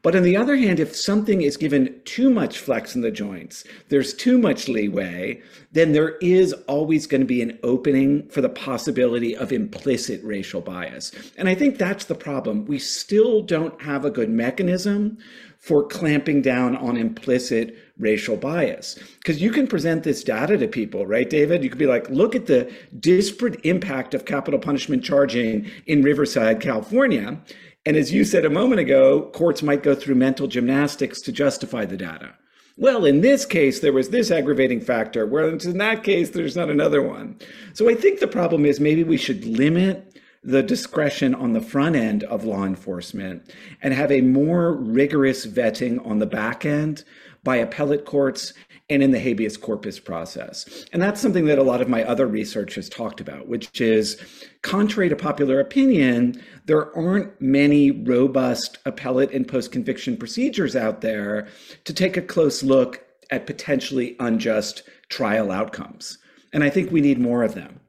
But 0.02 0.14
on 0.14 0.22
the 0.22 0.36
other 0.36 0.56
hand, 0.56 0.80
if 0.80 0.94
something 0.94 1.42
is 1.42 1.56
given 1.56 2.00
too 2.04 2.30
much 2.30 2.58
flex 2.58 2.94
in 2.94 3.00
the 3.00 3.10
joints, 3.10 3.64
there's 3.88 4.14
too 4.14 4.38
much 4.38 4.68
leeway, 4.68 5.42
then 5.72 5.92
there 5.92 6.16
is 6.18 6.52
always 6.66 7.06
going 7.06 7.20
to 7.20 7.26
be 7.26 7.42
an 7.42 7.58
opening 7.62 8.28
for 8.28 8.40
the 8.40 8.48
possibility 8.48 9.36
of 9.36 9.52
implicit 9.52 10.22
racial 10.24 10.60
bias. 10.60 11.12
And 11.36 11.48
I 11.48 11.54
think 11.54 11.78
that's 11.78 12.04
the 12.04 12.14
problem. 12.14 12.64
We 12.66 12.78
still 12.78 13.42
don't 13.42 13.80
have 13.82 14.04
a 14.04 14.10
good 14.10 14.30
mechanism 14.30 15.18
for 15.58 15.86
clamping 15.86 16.40
down 16.40 16.76
on 16.76 16.96
implicit 16.96 17.76
racial 17.98 18.36
bias. 18.36 18.96
Because 19.18 19.42
you 19.42 19.50
can 19.50 19.66
present 19.66 20.04
this 20.04 20.22
data 20.22 20.56
to 20.56 20.68
people, 20.68 21.04
right, 21.04 21.28
David? 21.28 21.64
You 21.64 21.68
could 21.68 21.78
be 21.78 21.86
like, 21.86 22.08
look 22.08 22.36
at 22.36 22.46
the 22.46 22.72
disparate 23.00 23.60
impact 23.64 24.14
of 24.14 24.24
capital 24.24 24.60
punishment 24.60 25.02
charging 25.02 25.68
in 25.86 26.02
Riverside, 26.02 26.60
California. 26.60 27.40
And 27.86 27.96
as 27.96 28.12
you 28.12 28.24
said 28.24 28.44
a 28.44 28.50
moment 28.50 28.80
ago, 28.80 29.30
courts 29.32 29.62
might 29.62 29.82
go 29.82 29.94
through 29.94 30.16
mental 30.16 30.46
gymnastics 30.46 31.20
to 31.22 31.32
justify 31.32 31.84
the 31.84 31.96
data. 31.96 32.34
Well, 32.76 33.04
in 33.04 33.22
this 33.22 33.44
case, 33.44 33.80
there 33.80 33.92
was 33.92 34.10
this 34.10 34.30
aggravating 34.30 34.80
factor, 34.80 35.26
whereas 35.26 35.66
in 35.66 35.78
that 35.78 36.04
case, 36.04 36.30
there's 36.30 36.56
not 36.56 36.70
another 36.70 37.02
one. 37.02 37.36
So 37.72 37.88
I 37.88 37.94
think 37.94 38.20
the 38.20 38.28
problem 38.28 38.64
is 38.64 38.78
maybe 38.78 39.02
we 39.02 39.16
should 39.16 39.44
limit 39.44 40.16
the 40.44 40.62
discretion 40.62 41.34
on 41.34 41.52
the 41.52 41.60
front 41.60 41.96
end 41.96 42.22
of 42.24 42.44
law 42.44 42.64
enforcement 42.64 43.52
and 43.82 43.92
have 43.92 44.12
a 44.12 44.20
more 44.20 44.72
rigorous 44.74 45.44
vetting 45.44 46.04
on 46.06 46.20
the 46.20 46.26
back 46.26 46.64
end 46.64 47.04
by 47.42 47.56
appellate 47.56 48.04
courts 48.04 48.52
and 48.90 49.02
in 49.02 49.10
the 49.10 49.18
habeas 49.18 49.56
corpus 49.56 49.98
process. 49.98 50.86
And 50.92 51.02
that's 51.02 51.20
something 51.20 51.44
that 51.46 51.58
a 51.58 51.62
lot 51.62 51.82
of 51.82 51.88
my 51.88 52.04
other 52.04 52.26
research 52.26 52.74
has 52.76 52.88
talked 52.88 53.20
about, 53.20 53.46
which 53.46 53.80
is 53.80 54.20
contrary 54.62 55.08
to 55.08 55.16
popular 55.16 55.60
opinion, 55.60 56.42
there 56.64 56.96
aren't 56.96 57.38
many 57.40 57.90
robust 57.90 58.78
appellate 58.86 59.32
and 59.32 59.46
post 59.46 59.72
conviction 59.72 60.16
procedures 60.16 60.74
out 60.74 61.00
there 61.02 61.48
to 61.84 61.92
take 61.92 62.16
a 62.16 62.22
close 62.22 62.62
look 62.62 63.04
at 63.30 63.46
potentially 63.46 64.16
unjust 64.20 64.82
trial 65.10 65.50
outcomes. 65.50 66.18
And 66.52 66.64
I 66.64 66.70
think 66.70 66.90
we 66.90 67.02
need 67.02 67.18
more 67.18 67.42
of 67.42 67.54
them. 67.54 67.80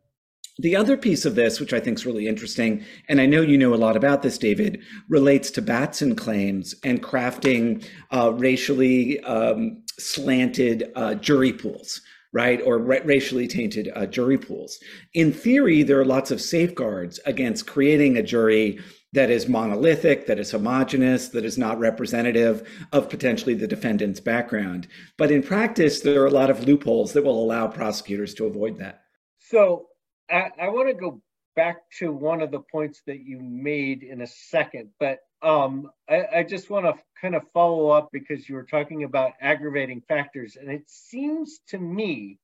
The 0.59 0.75
other 0.75 0.97
piece 0.97 1.23
of 1.23 1.35
this, 1.35 1.61
which 1.61 1.71
I 1.71 1.79
think 1.79 1.97
is 1.97 2.05
really 2.05 2.27
interesting, 2.27 2.83
and 3.07 3.21
I 3.21 3.25
know 3.25 3.39
you 3.39 3.57
know 3.57 3.73
a 3.73 3.75
lot 3.75 3.95
about 3.95 4.23
this, 4.23 4.37
David, 4.37 4.81
relates 5.07 5.49
to 5.51 5.61
Batson 5.61 6.17
claims 6.17 6.75
and 6.83 7.01
crafting 7.01 7.87
uh, 8.11 8.33
racially 8.33 9.21
um, 9.21 9.81
slanted 9.97 10.91
uh, 10.97 11.15
jury 11.15 11.53
pools, 11.53 12.01
right? 12.33 12.61
Or 12.65 12.77
ra- 12.77 12.99
racially 13.05 13.47
tainted 13.47 13.89
uh, 13.95 14.05
jury 14.05 14.37
pools. 14.37 14.77
In 15.13 15.31
theory, 15.31 15.81
there 15.81 15.97
are 15.97 16.03
lots 16.05 16.29
of 16.29 16.41
safeguards 16.41 17.21
against 17.25 17.65
creating 17.65 18.17
a 18.17 18.23
jury 18.23 18.81
that 19.13 19.29
is 19.29 19.47
monolithic, 19.47 20.27
that 20.27 20.39
is 20.39 20.51
homogenous, 20.51 21.29
that 21.29 21.45
is 21.45 21.57
not 21.57 21.79
representative 21.79 22.67
of 22.91 23.09
potentially 23.09 23.53
the 23.53 23.65
defendant's 23.65 24.19
background. 24.19 24.89
But 25.17 25.31
in 25.31 25.41
practice, 25.41 26.01
there 26.01 26.21
are 26.21 26.27
a 26.27 26.31
lot 26.31 26.49
of 26.49 26.67
loopholes 26.67 27.13
that 27.13 27.23
will 27.23 27.41
allow 27.41 27.67
prosecutors 27.67 28.33
to 28.33 28.45
avoid 28.45 28.77
that. 28.79 29.03
So 29.39 29.85
I, 30.29 30.51
I 30.61 30.69
want 30.69 30.89
to 30.89 30.93
go 30.93 31.21
back 31.55 31.77
to 31.99 32.11
one 32.11 32.41
of 32.41 32.51
the 32.51 32.59
points 32.59 33.01
that 33.07 33.19
you 33.19 33.39
made 33.39 34.03
in 34.03 34.21
a 34.21 34.27
second, 34.27 34.89
but 34.99 35.19
um, 35.41 35.89
I, 36.09 36.25
I 36.37 36.43
just 36.43 36.69
want 36.69 36.85
to 36.85 36.93
kind 37.21 37.35
of 37.35 37.43
follow 37.53 37.89
up 37.89 38.09
because 38.11 38.47
you 38.47 38.55
were 38.55 38.63
talking 38.63 39.03
about 39.03 39.33
aggravating 39.41 40.01
factors, 40.07 40.57
and 40.59 40.69
it 40.69 40.83
seems 40.87 41.59
to 41.69 41.77
me 41.77 42.39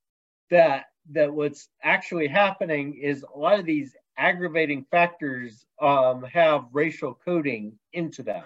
that 0.49 0.85
that 1.11 1.31
what's 1.33 1.69
actually 1.83 2.27
happening 2.27 2.95
is 2.95 3.23
a 3.23 3.37
lot 3.37 3.59
of 3.59 3.65
these 3.65 3.95
aggravating 4.17 4.85
factors 4.89 5.65
um, 5.81 6.23
have 6.23 6.65
racial 6.71 7.17
coding 7.25 7.73
into 7.93 8.23
them. 8.23 8.43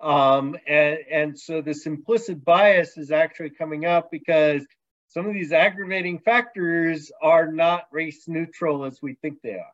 Um, 0.00 0.56
and, 0.66 0.98
and 1.10 1.38
so 1.38 1.62
this 1.62 1.86
implicit 1.86 2.44
bias 2.44 2.98
is 2.98 3.10
actually 3.10 3.50
coming 3.50 3.86
up 3.86 4.10
because 4.10 4.66
some 5.14 5.26
of 5.26 5.32
these 5.32 5.52
aggravating 5.52 6.18
factors 6.18 7.12
are 7.22 7.46
not 7.46 7.86
race 7.92 8.26
neutral 8.26 8.84
as 8.84 9.00
we 9.00 9.14
think 9.14 9.40
they 9.42 9.54
are. 9.54 9.72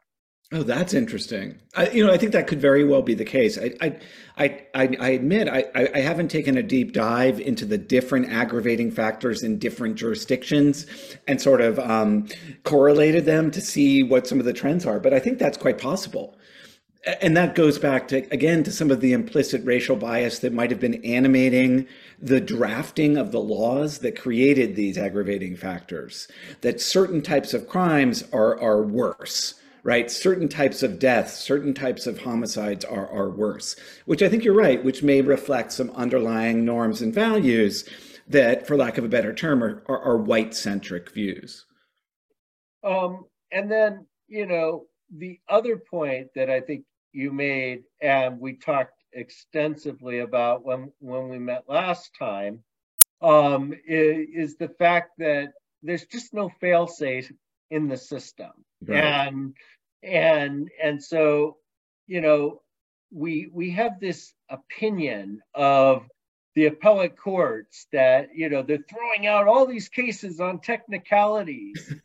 Oh, 0.52 0.64
that's 0.64 0.92
interesting. 0.92 1.58
I, 1.76 1.88
you 1.90 2.04
know, 2.04 2.12
I 2.12 2.18
think 2.18 2.32
that 2.32 2.46
could 2.46 2.60
very 2.60 2.84
well 2.84 3.02
be 3.02 3.14
the 3.14 3.24
case. 3.24 3.56
I, 3.56 3.72
I, 3.80 3.96
I, 4.36 4.96
I 5.00 5.10
admit 5.10 5.48
I, 5.48 5.64
I 5.94 6.00
haven't 6.00 6.28
taken 6.28 6.58
a 6.58 6.62
deep 6.62 6.92
dive 6.92 7.40
into 7.40 7.64
the 7.64 7.78
different 7.78 8.30
aggravating 8.30 8.90
factors 8.90 9.42
in 9.42 9.58
different 9.58 9.94
jurisdictions 9.94 10.86
and 11.26 11.40
sort 11.40 11.60
of 11.60 11.78
um, 11.78 12.26
correlated 12.64 13.24
them 13.24 13.50
to 13.52 13.60
see 13.60 14.02
what 14.02 14.26
some 14.26 14.40
of 14.40 14.44
the 14.44 14.52
trends 14.52 14.84
are. 14.84 14.98
But 15.00 15.14
I 15.14 15.20
think 15.20 15.38
that's 15.38 15.56
quite 15.56 15.78
possible. 15.78 16.36
And 17.22 17.34
that 17.36 17.54
goes 17.54 17.78
back 17.78 18.08
to 18.08 18.18
again 18.30 18.62
to 18.64 18.70
some 18.70 18.90
of 18.90 19.00
the 19.00 19.14
implicit 19.14 19.64
racial 19.64 19.96
bias 19.96 20.40
that 20.40 20.52
might 20.52 20.70
have 20.70 20.80
been 20.80 21.02
animating 21.04 21.86
the 22.20 22.40
drafting 22.40 23.16
of 23.16 23.32
the 23.32 23.40
laws 23.40 23.98
that 23.98 24.20
created 24.20 24.76
these 24.76 24.98
aggravating 24.98 25.56
factors. 25.56 26.28
That 26.60 26.80
certain 26.80 27.22
types 27.22 27.54
of 27.54 27.68
crimes 27.68 28.24
are 28.32 28.60
are 28.60 28.82
worse 28.82 29.54
right? 29.82 30.10
Certain 30.10 30.48
types 30.48 30.82
of 30.82 30.98
deaths, 30.98 31.34
certain 31.34 31.74
types 31.74 32.06
of 32.06 32.18
homicides 32.18 32.84
are, 32.84 33.08
are 33.08 33.30
worse, 33.30 33.76
which 34.04 34.22
I 34.22 34.28
think 34.28 34.44
you're 34.44 34.54
right, 34.54 34.84
which 34.84 35.02
may 35.02 35.22
reflect 35.22 35.72
some 35.72 35.90
underlying 35.92 36.64
norms 36.64 37.00
and 37.00 37.14
values 37.14 37.88
that, 38.28 38.66
for 38.66 38.76
lack 38.76 38.98
of 38.98 39.04
a 39.04 39.08
better 39.08 39.32
term, 39.32 39.62
are, 39.62 39.82
are, 39.86 40.00
are 40.00 40.16
white 40.18 40.54
centric 40.54 41.10
views. 41.12 41.64
Um, 42.84 43.24
and 43.50 43.70
then, 43.70 44.06
you 44.28 44.46
know, 44.46 44.84
the 45.16 45.40
other 45.48 45.76
point 45.76 46.28
that 46.34 46.50
I 46.50 46.60
think 46.60 46.84
you 47.12 47.32
made, 47.32 47.84
and 48.00 48.40
we 48.40 48.54
talked 48.54 48.94
extensively 49.12 50.20
about 50.20 50.64
when, 50.64 50.92
when 51.00 51.28
we 51.28 51.38
met 51.38 51.64
last 51.68 52.10
time, 52.18 52.62
um, 53.22 53.74
is, 53.86 54.28
is 54.34 54.56
the 54.56 54.68
fact 54.68 55.12
that 55.18 55.52
there's 55.82 56.06
just 56.06 56.34
no 56.34 56.48
fail 56.60 56.86
safe 56.86 57.32
in 57.70 57.88
the 57.88 57.96
system. 57.96 58.50
Right. 58.82 58.98
And 58.98 59.54
and 60.02 60.70
and 60.82 61.02
so 61.02 61.58
you 62.06 62.20
know 62.20 62.62
we 63.12 63.50
we 63.52 63.70
have 63.72 64.00
this 64.00 64.32
opinion 64.48 65.40
of 65.54 66.06
the 66.54 66.66
appellate 66.66 67.16
courts 67.16 67.86
that 67.92 68.30
you 68.34 68.48
know 68.48 68.62
they're 68.62 68.84
throwing 68.88 69.26
out 69.26 69.46
all 69.46 69.66
these 69.66 69.88
cases 69.88 70.40
on 70.40 70.60
technicalities. 70.60 71.94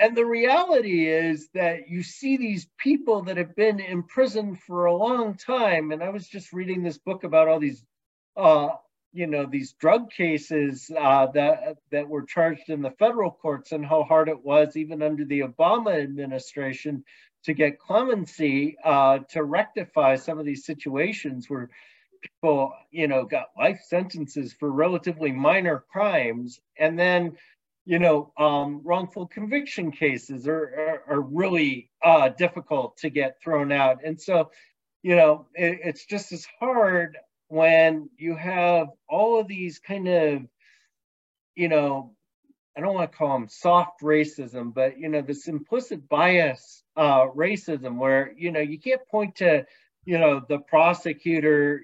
And 0.00 0.16
the 0.16 0.24
reality 0.24 1.06
is 1.06 1.50
that 1.52 1.90
you 1.90 2.02
see 2.02 2.38
these 2.38 2.66
people 2.78 3.20
that 3.24 3.36
have 3.36 3.54
been 3.54 3.80
in 3.80 4.02
prison 4.02 4.56
for 4.56 4.86
a 4.86 4.96
long 4.96 5.34
time. 5.34 5.92
And 5.92 6.02
i 6.02 6.08
was 6.08 6.26
just 6.26 6.54
reading 6.54 6.82
this 6.82 6.96
book 6.96 7.22
about 7.22 7.48
all 7.48 7.60
these 7.60 7.84
uh, 8.34 8.70
you 9.12 9.26
know 9.26 9.44
these 9.44 9.72
drug 9.74 10.10
cases 10.10 10.90
uh, 10.98 11.26
that 11.34 11.76
that 11.90 12.08
were 12.08 12.22
charged 12.22 12.70
in 12.70 12.80
the 12.80 12.92
federal 12.92 13.30
courts 13.30 13.72
and 13.72 13.84
how 13.84 14.04
hard 14.04 14.28
it 14.28 14.42
was 14.42 14.76
even 14.76 15.02
under 15.02 15.24
the 15.26 15.40
Obama 15.40 16.02
administration 16.02 17.04
to 17.44 17.52
get 17.52 17.78
clemency 17.78 18.76
uh, 18.82 19.18
to 19.30 19.42
rectify 19.42 20.16
some 20.16 20.38
of 20.38 20.46
these 20.46 20.64
situations 20.64 21.50
where 21.50 21.68
people 22.22 22.72
you 22.90 23.08
know 23.08 23.24
got 23.24 23.46
life 23.56 23.80
sentences 23.86 24.52
for 24.52 24.70
relatively 24.70 25.32
minor 25.32 25.84
crimes 25.90 26.60
and 26.78 26.98
then 26.98 27.36
you 27.86 27.98
know 27.98 28.32
um, 28.36 28.80
wrongful 28.84 29.26
conviction 29.26 29.90
cases 29.90 30.46
are 30.46 31.02
are, 31.08 31.14
are 31.16 31.20
really 31.20 31.90
uh, 32.02 32.28
difficult 32.28 32.96
to 32.98 33.10
get 33.10 33.40
thrown 33.42 33.72
out. 33.72 33.98
And 34.04 34.20
so 34.20 34.50
you 35.02 35.16
know 35.16 35.46
it, 35.54 35.80
it's 35.84 36.04
just 36.06 36.32
as 36.32 36.46
hard 36.58 37.16
when 37.50 38.08
you 38.16 38.36
have 38.36 38.86
all 39.08 39.40
of 39.40 39.48
these 39.48 39.80
kind 39.80 40.06
of, 40.06 40.42
you 41.56 41.68
know, 41.68 42.14
I 42.76 42.80
don't 42.80 42.94
want 42.94 43.10
to 43.10 43.18
call 43.18 43.36
them 43.36 43.48
soft 43.48 44.02
racism, 44.02 44.72
but 44.72 44.98
you 45.00 45.08
know, 45.08 45.20
this 45.20 45.48
implicit 45.48 46.08
bias 46.08 46.84
uh, 46.96 47.26
racism 47.26 47.96
where 47.96 48.32
you 48.36 48.52
know 48.52 48.60
you 48.60 48.78
can't 48.78 49.06
point 49.10 49.36
to, 49.36 49.66
you 50.04 50.18
know, 50.18 50.40
the 50.48 50.58
prosecutor 50.60 51.82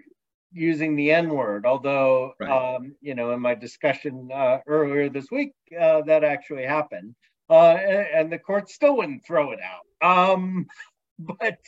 using 0.52 0.96
the 0.96 1.10
N 1.12 1.28
word, 1.30 1.66
although 1.66 2.32
right. 2.40 2.76
um, 2.76 2.94
you 3.00 3.14
know, 3.14 3.32
in 3.32 3.40
my 3.40 3.54
discussion 3.54 4.30
uh, 4.32 4.58
earlier 4.66 5.08
this 5.08 5.30
week, 5.30 5.52
uh, 5.78 6.02
that 6.02 6.24
actually 6.24 6.64
happened, 6.64 7.14
uh, 7.50 7.76
and, 7.76 8.06
and, 8.14 8.32
the 8.32 8.38
court 8.38 8.68
still 8.68 8.96
wouldn't 8.96 9.24
throw 9.26 9.52
it 9.52 9.60
out. 9.60 10.30
Um, 10.30 10.66
but 11.18 11.58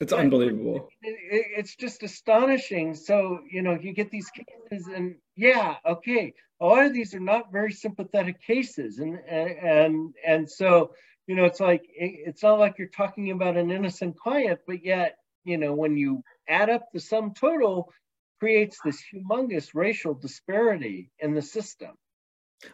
it's 0.00 0.12
unbelievable. 0.12 0.88
It, 1.02 1.46
it's 1.56 1.74
just 1.74 2.02
astonishing. 2.02 2.94
So, 2.94 3.40
you 3.50 3.62
know, 3.62 3.78
you 3.80 3.92
get 3.92 4.10
these 4.10 4.30
cases, 4.30 4.86
and 4.86 5.16
yeah, 5.36 5.76
okay, 5.84 6.34
a 6.60 6.66
lot 6.66 6.84
of 6.84 6.92
these 6.92 7.14
are 7.14 7.20
not 7.20 7.52
very 7.52 7.72
sympathetic 7.72 8.42
cases. 8.42 8.98
And, 8.98 9.18
and, 9.28 10.14
and 10.26 10.48
so, 10.48 10.92
you 11.26 11.34
know, 11.34 11.44
it's 11.44 11.60
like, 11.60 11.82
it's 11.94 12.42
not 12.42 12.58
like 12.58 12.78
you're 12.78 12.88
talking 12.88 13.30
about 13.30 13.56
an 13.56 13.70
innocent 13.70 14.16
client, 14.16 14.60
but 14.66 14.84
yet, 14.84 15.16
you 15.44 15.58
know, 15.58 15.74
when 15.74 15.96
you 15.96 16.22
add 16.48 16.70
up 16.70 16.88
the 16.92 17.00
sum 17.00 17.32
total, 17.34 17.92
creates 18.38 18.78
this 18.84 19.02
humongous 19.12 19.74
racial 19.74 20.14
disparity 20.14 21.10
in 21.20 21.34
the 21.34 21.42
system. 21.42 21.90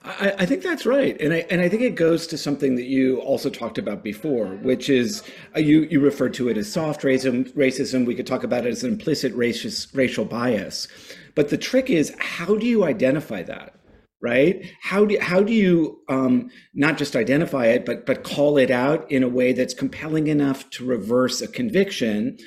I, 0.02 0.34
I, 0.38 0.46
think 0.46 0.62
that's 0.62 0.86
right, 0.86 1.20
and 1.20 1.34
I 1.34 1.44
and 1.50 1.60
I 1.60 1.68
think 1.68 1.82
it 1.82 1.94
goes 1.94 2.26
to 2.28 2.38
something 2.38 2.76
that 2.76 2.86
you 2.86 3.20
also 3.20 3.50
talked 3.50 3.76
about 3.76 4.02
before, 4.02 4.46
which 4.56 4.88
is 4.88 5.22
uh, 5.54 5.58
you 5.58 5.82
you 5.82 6.00
referred 6.00 6.32
to 6.34 6.48
it 6.48 6.56
as 6.56 6.72
soft 6.72 7.02
racism. 7.02 7.52
Racism. 7.52 8.06
We 8.06 8.14
could 8.14 8.26
talk 8.26 8.44
about 8.44 8.64
it 8.64 8.70
as 8.70 8.82
an 8.82 8.92
implicit 8.92 9.36
racist 9.36 9.94
racial 9.94 10.24
bias, 10.24 10.88
but 11.34 11.50
the 11.50 11.58
trick 11.58 11.90
is 11.90 12.14
how 12.18 12.56
do 12.56 12.66
you 12.66 12.84
identify 12.84 13.42
that, 13.42 13.74
right? 14.22 14.64
How 14.80 15.04
do 15.04 15.18
how 15.20 15.42
do 15.42 15.52
you 15.52 16.00
um, 16.08 16.50
not 16.72 16.96
just 16.96 17.14
identify 17.14 17.66
it, 17.66 17.84
but 17.84 18.06
but 18.06 18.24
call 18.24 18.56
it 18.56 18.70
out 18.70 19.10
in 19.10 19.22
a 19.22 19.28
way 19.28 19.52
that's 19.52 19.74
compelling 19.74 20.28
enough 20.28 20.70
to 20.70 20.86
reverse 20.86 21.42
a 21.42 21.48
conviction, 21.48 22.38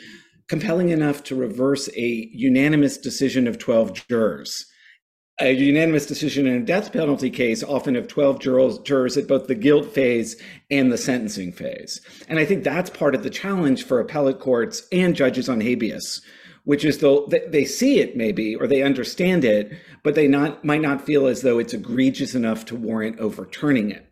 compelling 0.47 0.89
enough 0.89 1.23
to 1.23 1.35
reverse 1.35 1.89
a 1.95 2.29
unanimous 2.31 2.97
decision 2.97 3.47
of 3.47 3.57
twelve 3.57 3.93
jurors 4.07 4.65
a 5.39 5.53
unanimous 5.53 6.07
decision 6.07 6.47
in 6.47 6.61
a 6.61 6.65
death 6.65 6.91
penalty 6.91 7.29
case 7.29 7.61
often 7.63 7.95
of 7.95 8.07
12 8.07 8.39
jurors, 8.39 8.79
jurors 8.79 9.17
at 9.17 9.27
both 9.27 9.47
the 9.47 9.55
guilt 9.55 9.91
phase 9.93 10.35
and 10.71 10.91
the 10.91 10.97
sentencing 10.97 11.51
phase. 11.51 12.01
And 12.27 12.39
I 12.39 12.45
think 12.45 12.63
that's 12.63 12.89
part 12.89 13.13
of 13.13 13.23
the 13.23 13.29
challenge 13.29 13.83
for 13.83 13.99
appellate 13.99 14.39
courts 14.39 14.87
and 14.91 15.15
judges 15.15 15.47
on 15.47 15.61
habeas, 15.61 16.21
which 16.63 16.83
is 16.83 16.99
though 16.99 17.27
they 17.47 17.65
see 17.65 17.99
it 17.99 18.17
maybe 18.17 18.55
or 18.55 18.65
they 18.65 18.81
understand 18.81 19.45
it, 19.45 19.71
but 20.03 20.15
they 20.15 20.27
not 20.27 20.65
might 20.65 20.81
not 20.81 21.05
feel 21.05 21.27
as 21.27 21.43
though 21.43 21.59
it's 21.59 21.73
egregious 21.73 22.33
enough 22.33 22.65
to 22.65 22.75
warrant 22.75 23.19
overturning 23.19 23.91
it. 23.91 24.11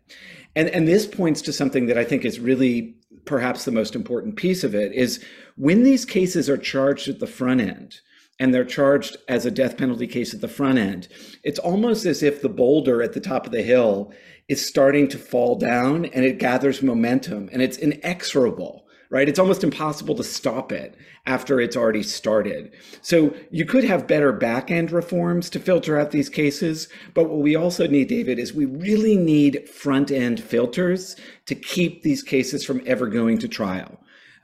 And, 0.54 0.68
and 0.68 0.86
this 0.86 1.06
points 1.06 1.42
to 1.42 1.52
something 1.52 1.86
that 1.86 1.98
I 1.98 2.04
think 2.04 2.24
is 2.24 2.38
really 2.40 2.94
perhaps 3.26 3.64
the 3.64 3.72
most 3.72 3.94
important 3.94 4.36
piece 4.36 4.64
of 4.64 4.74
it 4.74 4.92
is 4.92 5.22
when 5.56 5.82
these 5.82 6.04
cases 6.04 6.48
are 6.48 6.56
charged 6.56 7.08
at 7.08 7.18
the 7.18 7.26
front 7.26 7.60
end 7.60 8.00
and 8.38 8.54
they're 8.54 8.64
charged 8.64 9.16
as 9.28 9.44
a 9.44 9.50
death 9.50 9.76
penalty 9.76 10.06
case 10.06 10.32
at 10.32 10.40
the 10.40 10.48
front 10.48 10.78
end, 10.78 11.08
it's 11.42 11.58
almost 11.58 12.06
as 12.06 12.22
if 12.22 12.40
the 12.40 12.48
boulder 12.48 13.02
at 13.02 13.12
the 13.12 13.20
top 13.20 13.46
of 13.46 13.52
the 13.52 13.62
hill 13.62 14.12
is 14.48 14.66
starting 14.66 15.08
to 15.08 15.18
fall 15.18 15.56
down 15.56 16.04
and 16.06 16.24
it 16.24 16.38
gathers 16.38 16.82
momentum 16.82 17.48
and 17.52 17.60
it's 17.60 17.78
inexorable 17.78 18.85
right? 19.10 19.28
It's 19.28 19.38
almost 19.38 19.64
impossible 19.64 20.14
to 20.16 20.24
stop 20.24 20.72
it 20.72 20.96
after 21.26 21.60
it's 21.60 21.76
already 21.76 22.02
started. 22.02 22.72
So 23.02 23.34
you 23.50 23.64
could 23.64 23.84
have 23.84 24.06
better 24.06 24.32
back 24.32 24.70
end 24.70 24.92
reforms 24.92 25.50
to 25.50 25.58
filter 25.58 25.98
out 25.98 26.10
these 26.10 26.28
cases. 26.28 26.88
But 27.14 27.28
what 27.28 27.40
we 27.40 27.56
also 27.56 27.86
need, 27.86 28.08
David, 28.08 28.38
is 28.38 28.52
we 28.52 28.64
really 28.64 29.16
need 29.16 29.68
front 29.68 30.10
end 30.10 30.40
filters 30.40 31.16
to 31.46 31.54
keep 31.54 32.02
these 32.02 32.22
cases 32.22 32.64
from 32.64 32.82
ever 32.86 33.06
going 33.06 33.38
to 33.38 33.48
trial. 33.48 34.00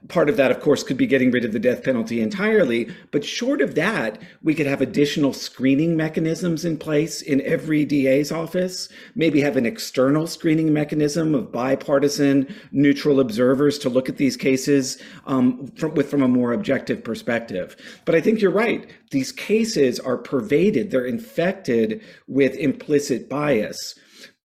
Part 0.08 0.28
of 0.28 0.36
that, 0.36 0.50
of 0.50 0.60
course, 0.60 0.82
could 0.82 0.96
be 0.96 1.06
getting 1.06 1.30
rid 1.30 1.44
of 1.44 1.52
the 1.52 1.60
death 1.60 1.84
penalty 1.84 2.20
entirely. 2.20 2.90
But 3.12 3.24
short 3.24 3.60
of 3.60 3.76
that, 3.76 4.20
we 4.42 4.54
could 4.54 4.66
have 4.66 4.80
additional 4.80 5.32
screening 5.32 5.96
mechanisms 5.96 6.64
in 6.64 6.76
place 6.76 7.22
in 7.22 7.40
every 7.42 7.84
DA's 7.84 8.32
office, 8.32 8.88
maybe 9.14 9.40
have 9.40 9.56
an 9.56 9.64
external 9.64 10.26
screening 10.26 10.72
mechanism 10.72 11.36
of 11.36 11.52
bipartisan, 11.52 12.52
neutral 12.72 13.20
observers 13.20 13.78
to 13.78 13.88
look 13.88 14.08
at 14.08 14.16
these 14.16 14.36
cases 14.36 15.00
um, 15.26 15.68
from, 15.76 15.94
with, 15.94 16.10
from 16.10 16.22
a 16.22 16.28
more 16.28 16.52
objective 16.52 17.04
perspective. 17.04 17.76
But 18.04 18.16
I 18.16 18.20
think 18.20 18.40
you're 18.40 18.50
right. 18.50 18.90
These 19.12 19.30
cases 19.30 20.00
are 20.00 20.18
pervaded, 20.18 20.90
they're 20.90 21.06
infected 21.06 22.02
with 22.26 22.56
implicit 22.56 23.28
bias. 23.28 23.94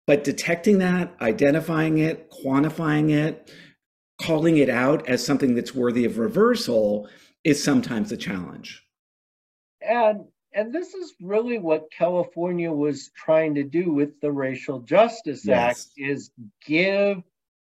But 0.06 0.24
detecting 0.24 0.78
that, 0.78 1.13
identifying 1.20 1.98
it, 1.98 2.32
quantifying 2.32 3.12
it, 3.12 3.52
calling 4.22 4.58
it 4.58 4.70
out 4.70 5.08
as 5.08 5.26
something 5.26 5.56
that's 5.56 5.76
worthy 5.76 6.06
of 6.06 6.18
reversal 6.18 7.08
is 7.44 7.64
sometimes 7.64 8.12
a 8.12 8.18
challenge. 8.18 8.86
And 9.82 10.26
and 10.54 10.74
this 10.74 10.94
is 10.94 11.14
really 11.22 11.60
what 11.60 11.92
California 11.92 12.72
was 12.72 13.12
trying 13.16 13.54
to 13.56 13.64
do 13.64 13.92
with 13.94 14.20
the 14.22 14.32
Racial 14.32 14.80
Justice 14.80 15.46
yes. 15.46 15.56
Act 15.56 15.88
is 15.98 16.32
give 16.66 17.22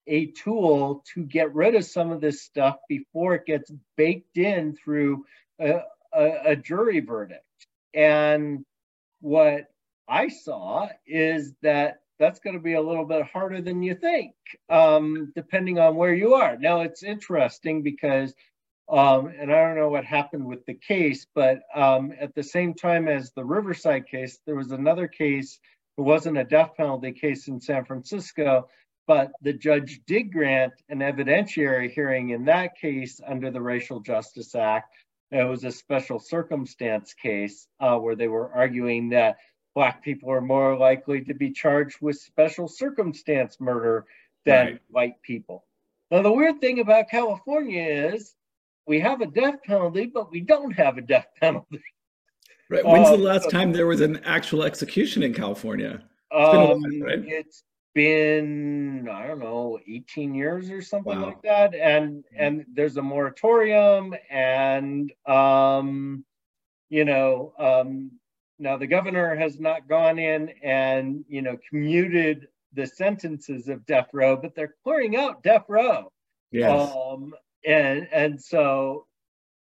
a 0.06 0.26
tool 0.32 1.02
to 1.14 1.24
get 1.24 1.54
rid 1.54 1.74
of 1.74 1.84
some 1.84 2.10
of 2.10 2.20
this 2.20 2.42
stuff 2.42 2.76
before 2.88 3.34
it 3.34 3.46
gets 3.46 3.72
baked 3.96 4.36
in 4.36 4.76
through 4.76 5.24
a, 5.58 5.80
a, 6.12 6.32
a 6.46 6.56
jury 6.56 7.00
verdict. 7.00 7.42
And 7.94 8.66
what 9.20 9.70
I 10.06 10.28
saw 10.28 10.88
is 11.06 11.54
that 11.62 12.00
that's 12.24 12.40
going 12.40 12.56
to 12.56 12.62
be 12.62 12.72
a 12.72 12.80
little 12.80 13.04
bit 13.04 13.26
harder 13.26 13.60
than 13.60 13.82
you 13.82 13.94
think, 13.94 14.32
um, 14.70 15.30
depending 15.36 15.78
on 15.78 15.94
where 15.94 16.14
you 16.14 16.32
are. 16.32 16.56
Now, 16.56 16.80
it's 16.80 17.02
interesting 17.02 17.82
because, 17.82 18.32
um, 18.88 19.26
and 19.26 19.52
I 19.52 19.60
don't 19.60 19.76
know 19.76 19.90
what 19.90 20.06
happened 20.06 20.46
with 20.46 20.64
the 20.64 20.72
case, 20.72 21.26
but 21.34 21.58
um, 21.74 22.14
at 22.18 22.34
the 22.34 22.42
same 22.42 22.72
time 22.72 23.08
as 23.08 23.30
the 23.32 23.44
Riverside 23.44 24.06
case, 24.06 24.38
there 24.46 24.56
was 24.56 24.70
another 24.70 25.06
case. 25.06 25.58
It 25.98 26.00
wasn't 26.00 26.38
a 26.38 26.44
death 26.44 26.70
penalty 26.78 27.12
case 27.12 27.46
in 27.46 27.60
San 27.60 27.84
Francisco, 27.84 28.68
but 29.06 29.32
the 29.42 29.52
judge 29.52 30.00
did 30.06 30.32
grant 30.32 30.72
an 30.88 31.00
evidentiary 31.00 31.90
hearing 31.90 32.30
in 32.30 32.46
that 32.46 32.78
case 32.80 33.20
under 33.26 33.50
the 33.50 33.60
Racial 33.60 34.00
Justice 34.00 34.54
Act. 34.54 34.94
It 35.30 35.44
was 35.44 35.64
a 35.64 35.70
special 35.70 36.18
circumstance 36.18 37.12
case 37.12 37.68
uh, 37.80 37.98
where 37.98 38.16
they 38.16 38.28
were 38.28 38.50
arguing 38.50 39.10
that 39.10 39.36
black 39.74 40.02
people 40.02 40.30
are 40.30 40.40
more 40.40 40.76
likely 40.76 41.20
to 41.22 41.34
be 41.34 41.50
charged 41.50 42.00
with 42.00 42.16
special 42.16 42.68
circumstance 42.68 43.60
murder 43.60 44.06
than 44.44 44.66
right. 44.66 44.80
white 44.90 45.22
people. 45.22 45.64
Now, 46.10 46.22
the 46.22 46.32
weird 46.32 46.60
thing 46.60 46.80
about 46.80 47.10
California 47.10 47.82
is 47.82 48.34
we 48.86 49.00
have 49.00 49.20
a 49.20 49.26
death 49.26 49.62
penalty, 49.64 50.06
but 50.06 50.30
we 50.30 50.40
don't 50.40 50.72
have 50.72 50.98
a 50.98 51.02
death 51.02 51.26
penalty. 51.40 51.82
Right. 52.68 52.84
When's 52.84 53.08
the 53.08 53.14
um, 53.14 53.22
last 53.22 53.50
time 53.50 53.72
there 53.72 53.86
was 53.86 54.00
an 54.00 54.20
actual 54.24 54.62
execution 54.62 55.22
in 55.22 55.34
California? 55.34 56.02
It's 56.30 56.50
been, 56.50 56.60
um, 56.60 56.82
while, 56.82 57.00
right? 57.00 57.24
it's 57.26 57.62
been 57.94 59.08
I 59.10 59.26
don't 59.26 59.38
know, 59.38 59.78
18 59.86 60.34
years 60.34 60.70
or 60.70 60.82
something 60.82 61.18
wow. 61.18 61.26
like 61.26 61.42
that. 61.42 61.74
And 61.74 62.24
mm-hmm. 62.24 62.36
and 62.38 62.66
there's 62.72 62.96
a 62.96 63.02
moratorium 63.02 64.14
and 64.30 65.12
um, 65.26 66.24
you 66.88 67.04
know, 67.04 67.52
um, 67.58 68.12
now, 68.58 68.76
the 68.76 68.86
governor 68.86 69.34
has 69.34 69.58
not 69.58 69.88
gone 69.88 70.18
in 70.18 70.50
and, 70.62 71.24
you 71.28 71.42
know, 71.42 71.58
commuted 71.68 72.48
the 72.72 72.86
sentences 72.86 73.68
of 73.68 73.86
death 73.86 74.08
row, 74.12 74.36
but 74.36 74.54
they're 74.54 74.74
clearing 74.84 75.16
out 75.16 75.42
death 75.42 75.64
row. 75.68 76.12
Yes. 76.52 76.92
Um, 76.94 77.34
and, 77.66 78.08
and 78.12 78.40
so 78.40 79.06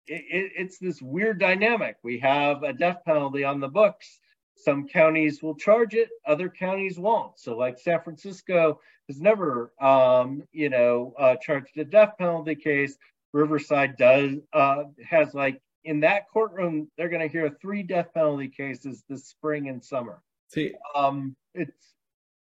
it, 0.07 0.23
it, 0.29 0.51
it's 0.55 0.77
this 0.77 1.01
weird 1.01 1.39
dynamic. 1.39 1.97
We 2.03 2.19
have 2.19 2.63
a 2.63 2.73
death 2.73 2.99
penalty 3.05 3.43
on 3.43 3.59
the 3.59 3.67
books. 3.67 4.19
Some 4.55 4.87
counties 4.87 5.41
will 5.41 5.55
charge 5.55 5.95
it, 5.95 6.09
other 6.27 6.47
counties 6.47 6.99
won't. 6.99 7.39
So, 7.39 7.57
like 7.57 7.79
San 7.79 8.01
Francisco 8.01 8.79
has 9.07 9.19
never, 9.19 9.73
um, 9.81 10.43
you 10.51 10.69
know, 10.69 11.13
uh, 11.17 11.35
charged 11.37 11.75
a 11.77 11.83
death 11.83 12.13
penalty 12.19 12.55
case. 12.55 12.95
Riverside 13.33 13.97
does 13.97 14.35
uh, 14.53 14.83
has 15.09 15.33
like 15.33 15.59
in 15.85 15.99
that 16.01 16.29
courtroom, 16.31 16.89
they're 16.97 17.09
going 17.09 17.21
to 17.21 17.27
hear 17.27 17.49
three 17.61 17.83
death 17.83 18.13
penalty 18.13 18.47
cases 18.47 19.03
this 19.09 19.27
spring 19.27 19.69
and 19.69 19.83
summer. 19.83 20.21
See, 20.49 20.73
um, 20.95 21.35
it's 21.53 21.93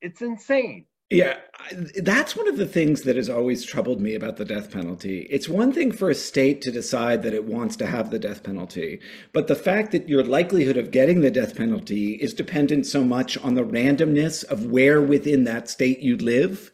it's 0.01 0.21
insane. 0.21 0.85
Yeah, 1.09 1.37
that's 2.01 2.35
one 2.35 2.47
of 2.47 2.57
the 2.57 2.65
things 2.65 3.03
that 3.03 3.17
has 3.17 3.29
always 3.29 3.63
troubled 3.63 4.01
me 4.01 4.15
about 4.15 4.37
the 4.37 4.45
death 4.45 4.71
penalty. 4.71 5.27
It's 5.29 5.47
one 5.47 5.71
thing 5.71 5.91
for 5.91 6.09
a 6.09 6.15
state 6.15 6.61
to 6.63 6.71
decide 6.71 7.21
that 7.21 7.35
it 7.35 7.45
wants 7.45 7.75
to 7.77 7.85
have 7.85 8.09
the 8.09 8.17
death 8.17 8.41
penalty, 8.41 8.99
but 9.31 9.47
the 9.47 9.55
fact 9.55 9.91
that 9.91 10.09
your 10.09 10.23
likelihood 10.23 10.75
of 10.75 10.89
getting 10.89 11.21
the 11.21 11.29
death 11.29 11.55
penalty 11.55 12.13
is 12.15 12.33
dependent 12.33 12.87
so 12.87 13.03
much 13.03 13.37
on 13.37 13.53
the 13.53 13.63
randomness 13.63 14.43
of 14.45 14.65
where 14.65 15.01
within 15.01 15.43
that 15.43 15.69
state 15.69 15.99
you 15.99 16.17
live 16.17 16.71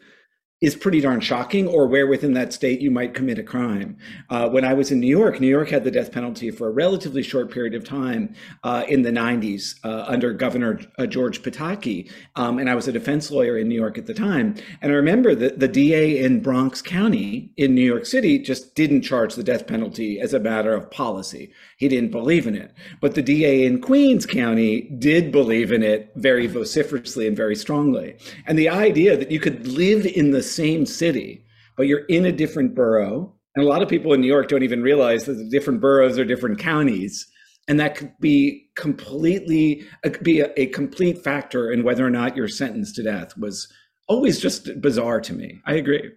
is 0.61 0.75
pretty 0.75 0.99
darn 0.99 1.21
shocking, 1.21 1.67
or 1.67 1.87
where 1.87 2.05
within 2.05 2.33
that 2.33 2.51
state 2.51 2.81
you 2.81 2.91
might 2.91 3.13
commit 3.13 3.39
a 3.39 3.43
crime. 3.43 3.97
Uh, 4.29 4.49
when 4.49 4.65
I 4.65 4.73
was 4.73 4.91
in 4.91 4.99
New 4.99 5.07
York, 5.07 5.39
New 5.39 5.47
York 5.47 5.69
had 5.69 5.85
the 5.85 5.91
death 5.91 6.11
penalty 6.11 6.51
for 6.51 6.67
a 6.67 6.71
relatively 6.71 7.23
short 7.23 7.49
period 7.49 7.73
of 7.73 7.85
time 7.85 8.35
uh, 8.63 8.83
in 8.89 9.03
the 9.03 9.11
90s 9.11 9.79
uh, 9.85 10.03
under 10.07 10.33
Governor 10.33 10.81
uh, 10.97 11.05
George 11.05 11.43
Pataki. 11.43 12.11
Um, 12.35 12.59
and 12.59 12.69
I 12.69 12.75
was 12.75 12.89
a 12.89 12.91
defense 12.91 13.31
lawyer 13.31 13.57
in 13.57 13.69
New 13.69 13.79
York 13.79 13.97
at 13.97 14.05
the 14.05 14.13
time. 14.13 14.55
And 14.81 14.91
I 14.91 14.95
remember 14.95 15.33
that 15.35 15.59
the 15.59 15.67
DA 15.67 16.23
in 16.23 16.41
Bronx 16.41 16.81
County 16.81 17.53
in 17.55 17.73
New 17.73 17.85
York 17.85 18.05
City 18.05 18.37
just 18.37 18.75
didn't 18.75 19.03
charge 19.03 19.35
the 19.35 19.43
death 19.43 19.65
penalty 19.65 20.19
as 20.19 20.33
a 20.33 20.39
matter 20.39 20.73
of 20.73 20.91
policy. 20.91 21.53
He 21.79 21.87
didn't 21.87 22.11
believe 22.11 22.45
in 22.45 22.55
it. 22.55 22.73
But 22.99 23.15
the 23.15 23.21
DA 23.21 23.65
in 23.65 23.79
Queens 23.79 24.25
County 24.25 24.81
did 24.99 25.31
believe 25.31 25.71
in 25.71 25.81
it 25.81 26.11
very 26.17 26.45
vociferously 26.45 27.25
and 27.25 27.37
very 27.37 27.55
strongly. 27.55 28.17
And 28.45 28.59
the 28.59 28.67
idea 28.67 29.15
that 29.15 29.31
you 29.31 29.39
could 29.39 29.65
live 29.65 30.05
in 30.05 30.31
the 30.31 30.43
same 30.43 30.85
city, 30.85 31.45
but 31.77 31.87
you're 31.87 32.05
in 32.07 32.25
a 32.25 32.33
different 32.33 32.75
borough. 32.75 33.33
And 33.55 33.63
a 33.63 33.67
lot 33.67 33.81
of 33.81 33.87
people 33.87 34.11
in 34.11 34.19
New 34.19 34.27
York 34.27 34.49
don't 34.49 34.63
even 34.63 34.83
realize 34.83 35.23
that 35.23 35.35
the 35.35 35.49
different 35.49 35.79
boroughs 35.79 36.19
are 36.19 36.25
different 36.25 36.59
counties. 36.59 37.25
And 37.69 37.79
that 37.79 37.95
could 37.95 38.11
be 38.19 38.69
completely 38.75 39.87
uh, 40.03 40.09
be 40.21 40.41
a, 40.41 40.51
a 40.57 40.65
complete 40.67 41.23
factor 41.23 41.71
in 41.71 41.83
whether 41.83 42.05
or 42.05 42.09
not 42.09 42.35
you're 42.35 42.49
sentenced 42.49 42.95
to 42.95 43.03
death 43.03 43.37
was 43.37 43.71
always 44.09 44.41
just 44.41 44.81
bizarre 44.81 45.21
to 45.21 45.33
me. 45.33 45.61
I 45.65 45.75
agree. 45.75 46.11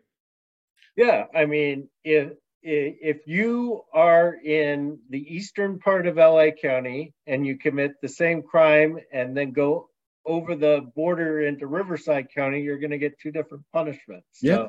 Yeah, 0.96 1.26
I 1.34 1.46
mean, 1.46 1.88
if 2.02 2.32
if 2.62 3.26
you 3.26 3.82
are 3.92 4.34
in 4.34 4.98
the 5.10 5.34
eastern 5.34 5.78
part 5.78 6.06
of 6.06 6.16
LA 6.16 6.50
County 6.50 7.12
and 7.26 7.46
you 7.46 7.58
commit 7.58 8.00
the 8.00 8.08
same 8.08 8.42
crime 8.42 8.98
and 9.12 9.36
then 9.36 9.52
go 9.52 9.88
over 10.24 10.54
the 10.54 10.88
border 10.94 11.42
into 11.42 11.66
Riverside 11.66 12.28
County, 12.32 12.62
you're 12.62 12.78
going 12.78 12.90
to 12.90 12.98
get 12.98 13.18
two 13.18 13.32
different 13.32 13.64
punishments. 13.72 14.38
Yeah. 14.40 14.68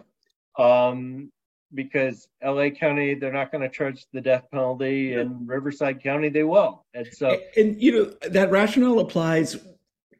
So, 0.58 0.64
um, 0.64 1.32
because 1.74 2.28
LA 2.44 2.70
County, 2.70 3.16
they're 3.16 3.34
not 3.34 3.52
going 3.52 3.62
to 3.62 3.70
charge 3.70 4.06
the 4.14 4.22
death 4.22 4.46
penalty, 4.52 5.14
and 5.14 5.48
Riverside 5.48 6.04
County, 6.04 6.30
they 6.30 6.44
will. 6.44 6.86
And 6.94 7.08
so, 7.12 7.30
and, 7.30 7.42
and 7.58 7.82
you 7.82 7.92
know 7.92 8.30
that 8.30 8.52
rationale 8.52 9.00
applies 9.00 9.58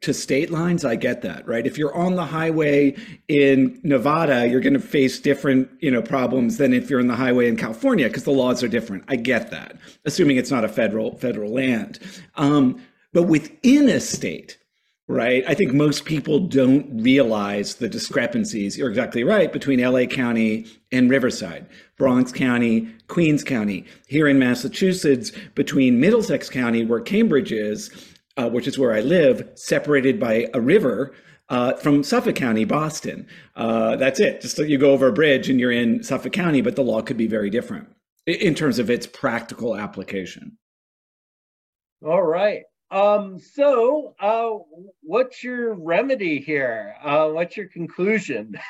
to 0.00 0.12
state 0.12 0.50
lines, 0.50 0.84
I 0.84 0.96
get 0.96 1.22
that, 1.22 1.46
right? 1.46 1.66
If 1.66 1.78
you're 1.78 1.94
on 1.94 2.16
the 2.16 2.26
highway 2.26 2.96
in 3.28 3.80
Nevada, 3.82 4.46
you're 4.46 4.60
going 4.60 4.74
to 4.74 4.80
face 4.80 5.18
different, 5.18 5.68
you 5.80 5.90
know, 5.90 6.02
problems 6.02 6.58
than 6.58 6.72
if 6.72 6.90
you're 6.90 7.00
in 7.00 7.08
the 7.08 7.16
highway 7.16 7.48
in 7.48 7.56
California 7.56 8.08
because 8.08 8.24
the 8.24 8.30
laws 8.30 8.62
are 8.62 8.68
different. 8.68 9.04
I 9.08 9.16
get 9.16 9.50
that, 9.50 9.76
assuming 10.04 10.36
it's 10.36 10.50
not 10.50 10.64
a 10.64 10.68
federal 10.68 11.16
federal 11.16 11.52
land. 11.52 11.98
Um, 12.36 12.82
but 13.12 13.24
within 13.24 13.88
a 13.88 14.00
state, 14.00 14.58
right? 15.06 15.44
I 15.46 15.54
think 15.54 15.72
most 15.72 16.04
people 16.04 16.40
don't 16.40 17.02
realize 17.02 17.76
the 17.76 17.88
discrepancies. 17.88 18.78
You're 18.78 18.88
exactly 18.88 19.22
right 19.22 19.52
between 19.52 19.80
LA 19.80 20.06
County 20.06 20.66
and 20.90 21.10
Riverside, 21.10 21.66
Bronx 21.98 22.32
County, 22.32 22.88
Queens 23.08 23.44
County. 23.44 23.84
Here 24.06 24.26
in 24.26 24.38
Massachusetts, 24.38 25.32
between 25.54 26.00
Middlesex 26.00 26.48
County, 26.48 26.84
where 26.84 27.00
Cambridge 27.00 27.52
is, 27.52 28.13
uh, 28.36 28.48
which 28.50 28.66
is 28.66 28.78
where 28.78 28.92
I 28.92 29.00
live, 29.00 29.48
separated 29.54 30.18
by 30.20 30.48
a 30.54 30.60
river. 30.60 31.14
uh, 31.50 31.74
from 31.74 32.02
Suffolk 32.02 32.36
County, 32.36 32.64
Boston. 32.64 33.26
Uh, 33.54 33.96
that's 33.96 34.18
it. 34.18 34.40
Just 34.40 34.56
so 34.56 34.62
you 34.62 34.78
go 34.78 34.92
over 34.92 35.08
a 35.08 35.12
bridge 35.12 35.50
and 35.50 35.60
you're 35.60 35.70
in 35.72 36.02
Suffolk 36.02 36.32
County, 36.32 36.62
but 36.62 36.74
the 36.74 36.82
law 36.82 37.02
could 37.02 37.18
be 37.18 37.26
very 37.26 37.50
different 37.50 37.88
in 38.26 38.54
terms 38.54 38.78
of 38.78 38.88
its 38.88 39.06
practical 39.06 39.76
application. 39.76 40.56
All 42.04 42.22
right. 42.22 42.62
Um, 42.90 43.38
so, 43.38 44.14
uh, 44.20 44.50
what's 45.02 45.42
your 45.44 45.74
remedy 45.74 46.40
here? 46.40 46.94
Uh, 47.02 47.28
what's 47.28 47.56
your 47.56 47.68
conclusion? 47.68 48.54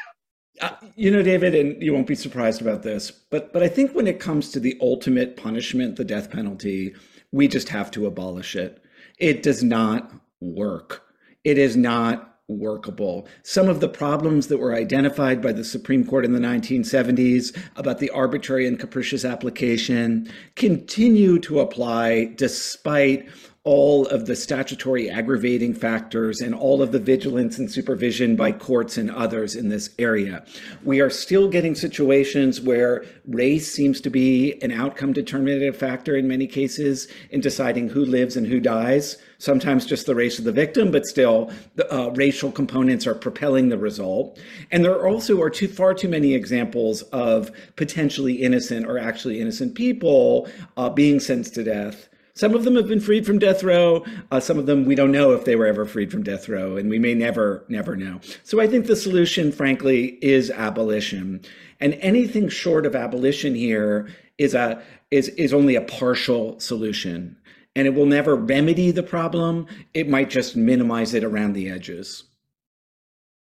Uh, 0.60 0.70
you 0.94 1.10
know, 1.10 1.20
David, 1.20 1.52
and 1.52 1.82
you 1.82 1.92
won't 1.92 2.06
be 2.06 2.14
surprised 2.14 2.62
about 2.62 2.84
this, 2.84 3.10
but 3.10 3.52
but 3.52 3.64
I 3.64 3.66
think 3.68 3.92
when 3.92 4.06
it 4.06 4.20
comes 4.20 4.52
to 4.52 4.60
the 4.60 4.78
ultimate 4.80 5.36
punishment, 5.36 5.96
the 5.96 6.04
death 6.04 6.30
penalty, 6.30 6.94
we 7.32 7.48
just 7.48 7.70
have 7.70 7.90
to 7.90 8.06
abolish 8.06 8.54
it. 8.54 8.80
It 9.18 9.42
does 9.42 9.62
not 9.62 10.10
work. 10.40 11.02
It 11.44 11.58
is 11.58 11.76
not 11.76 12.34
workable. 12.48 13.26
Some 13.42 13.68
of 13.68 13.80
the 13.80 13.88
problems 13.88 14.48
that 14.48 14.58
were 14.58 14.74
identified 14.74 15.40
by 15.40 15.52
the 15.52 15.64
Supreme 15.64 16.06
Court 16.06 16.24
in 16.24 16.32
the 16.32 16.40
1970s 16.40 17.56
about 17.76 17.98
the 17.98 18.10
arbitrary 18.10 18.66
and 18.66 18.78
capricious 18.78 19.24
application 19.24 20.30
continue 20.54 21.38
to 21.40 21.60
apply 21.60 22.26
despite 22.36 23.28
all 23.64 24.06
of 24.08 24.26
the 24.26 24.36
statutory 24.36 25.08
aggravating 25.08 25.72
factors 25.72 26.42
and 26.42 26.54
all 26.54 26.82
of 26.82 26.92
the 26.92 26.98
vigilance 26.98 27.58
and 27.58 27.72
supervision 27.72 28.36
by 28.36 28.52
courts 28.52 28.98
and 28.98 29.10
others 29.10 29.56
in 29.56 29.70
this 29.70 29.88
area. 29.98 30.44
We 30.82 31.00
are 31.00 31.08
still 31.08 31.48
getting 31.48 31.74
situations 31.74 32.60
where 32.60 33.06
race 33.26 33.72
seems 33.72 34.02
to 34.02 34.10
be 34.10 34.62
an 34.62 34.70
outcome 34.70 35.14
determinative 35.14 35.78
factor 35.78 36.14
in 36.14 36.28
many 36.28 36.46
cases 36.46 37.08
in 37.30 37.40
deciding 37.40 37.88
who 37.88 38.04
lives 38.04 38.36
and 38.36 38.46
who 38.46 38.60
dies. 38.60 39.16
Sometimes 39.38 39.86
just 39.86 40.04
the 40.04 40.14
race 40.14 40.38
of 40.38 40.44
the 40.44 40.52
victim, 40.52 40.90
but 40.90 41.06
still 41.06 41.50
the 41.76 41.90
uh, 41.90 42.10
racial 42.10 42.52
components 42.52 43.06
are 43.06 43.14
propelling 43.14 43.70
the 43.70 43.78
result. 43.78 44.38
And 44.72 44.84
there 44.84 45.06
also 45.06 45.40
are 45.40 45.48
too 45.48 45.68
far 45.68 45.94
too 45.94 46.08
many 46.10 46.34
examples 46.34 47.00
of 47.12 47.50
potentially 47.76 48.34
innocent 48.34 48.84
or 48.84 48.98
actually 48.98 49.40
innocent 49.40 49.74
people 49.74 50.48
uh, 50.76 50.90
being 50.90 51.18
sentenced 51.18 51.54
to 51.54 51.64
death 51.64 52.10
some 52.36 52.54
of 52.54 52.64
them 52.64 52.74
have 52.74 52.88
been 52.88 53.00
freed 53.00 53.24
from 53.24 53.38
death 53.38 53.62
row. 53.62 54.04
Uh, 54.32 54.40
some 54.40 54.58
of 54.58 54.66
them 54.66 54.84
we 54.84 54.96
don't 54.96 55.12
know 55.12 55.32
if 55.32 55.44
they 55.44 55.54
were 55.54 55.66
ever 55.66 55.86
freed 55.86 56.10
from 56.10 56.24
death 56.24 56.48
row, 56.48 56.76
and 56.76 56.90
we 56.90 56.98
may 56.98 57.14
never, 57.14 57.64
never 57.68 57.94
know. 57.94 58.20
So 58.42 58.60
I 58.60 58.66
think 58.66 58.86
the 58.86 58.96
solution, 58.96 59.52
frankly, 59.52 60.18
is 60.20 60.50
abolition. 60.50 61.42
And 61.80 61.94
anything 61.94 62.48
short 62.48 62.86
of 62.86 62.96
abolition 62.96 63.54
here 63.54 64.08
is 64.36 64.54
a 64.54 64.82
is 65.12 65.28
is 65.30 65.54
only 65.54 65.76
a 65.76 65.82
partial 65.82 66.58
solution, 66.58 67.36
and 67.76 67.86
it 67.86 67.94
will 67.94 68.06
never 68.06 68.34
remedy 68.34 68.90
the 68.90 69.04
problem. 69.04 69.66
It 69.92 70.08
might 70.08 70.28
just 70.28 70.56
minimize 70.56 71.14
it 71.14 71.22
around 71.22 71.52
the 71.52 71.70
edges. 71.70 72.24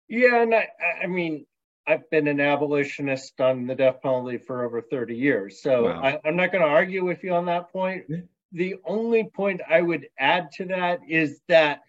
Yeah, 0.08 0.42
and 0.42 0.56
I, 0.56 0.70
I 1.04 1.08
mean, 1.08 1.46
I've 1.86 2.10
been 2.10 2.28
an 2.28 2.40
abolitionist 2.40 3.42
on 3.42 3.68
the 3.68 3.76
death 3.76 4.02
penalty 4.02 4.38
for 4.38 4.64
over 4.64 4.82
30 4.82 5.16
years. 5.16 5.62
So 5.62 5.84
wow. 5.84 6.02
I, 6.02 6.28
am 6.28 6.36
not 6.36 6.52
going 6.52 6.64
to 6.64 6.70
argue 6.70 7.06
with 7.06 7.24
you 7.24 7.34
on 7.34 7.46
that 7.46 7.72
point 7.72 8.06
the 8.52 8.76
only 8.86 9.26
point 9.26 9.62
I 9.68 9.82
would 9.82 10.08
add 10.18 10.52
to 10.54 10.66
that 10.66 11.02
is 11.08 11.40
that 11.48 11.82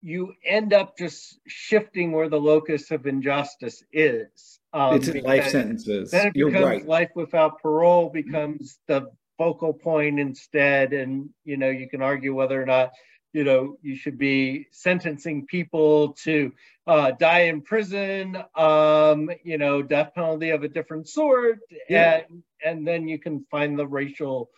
you 0.00 0.32
end 0.44 0.72
up 0.72 0.96
just 0.96 1.38
shifting 1.46 2.12
where 2.12 2.28
the 2.28 2.40
locus 2.40 2.90
of 2.90 3.06
injustice 3.06 3.82
is. 3.92 4.60
Um, 4.72 4.94
it's 4.94 5.08
life 5.24 5.48
sentences. 5.48 6.10
Then 6.10 6.28
it 6.28 6.36
You're 6.36 6.50
becomes 6.50 6.66
right. 6.66 6.86
life 6.86 7.10
without 7.14 7.60
parole 7.60 8.10
becomes 8.10 8.78
the 8.86 9.10
focal 9.38 9.72
point 9.72 10.20
instead, 10.20 10.92
and 10.92 11.30
you 11.44 11.56
know 11.56 11.70
you 11.70 11.88
can 11.88 12.02
argue 12.02 12.34
whether 12.34 12.60
or 12.60 12.66
not 12.66 12.92
you 13.32 13.44
know 13.44 13.76
you 13.82 13.96
should 13.96 14.18
be 14.18 14.66
sentencing 14.70 15.46
people 15.46 16.12
to 16.24 16.52
uh, 16.86 17.12
die 17.12 17.42
in 17.42 17.60
prison, 17.62 18.36
um, 18.56 19.30
you 19.42 19.58
know, 19.58 19.82
death 19.82 20.12
penalty 20.14 20.50
of 20.50 20.62
a 20.62 20.68
different 20.68 21.08
sort, 21.08 21.58
yeah. 21.88 22.22
and 22.28 22.42
and 22.64 22.86
then 22.86 23.08
you 23.08 23.18
can 23.18 23.44
find 23.50 23.78
the 23.78 23.86
racial 23.86 24.50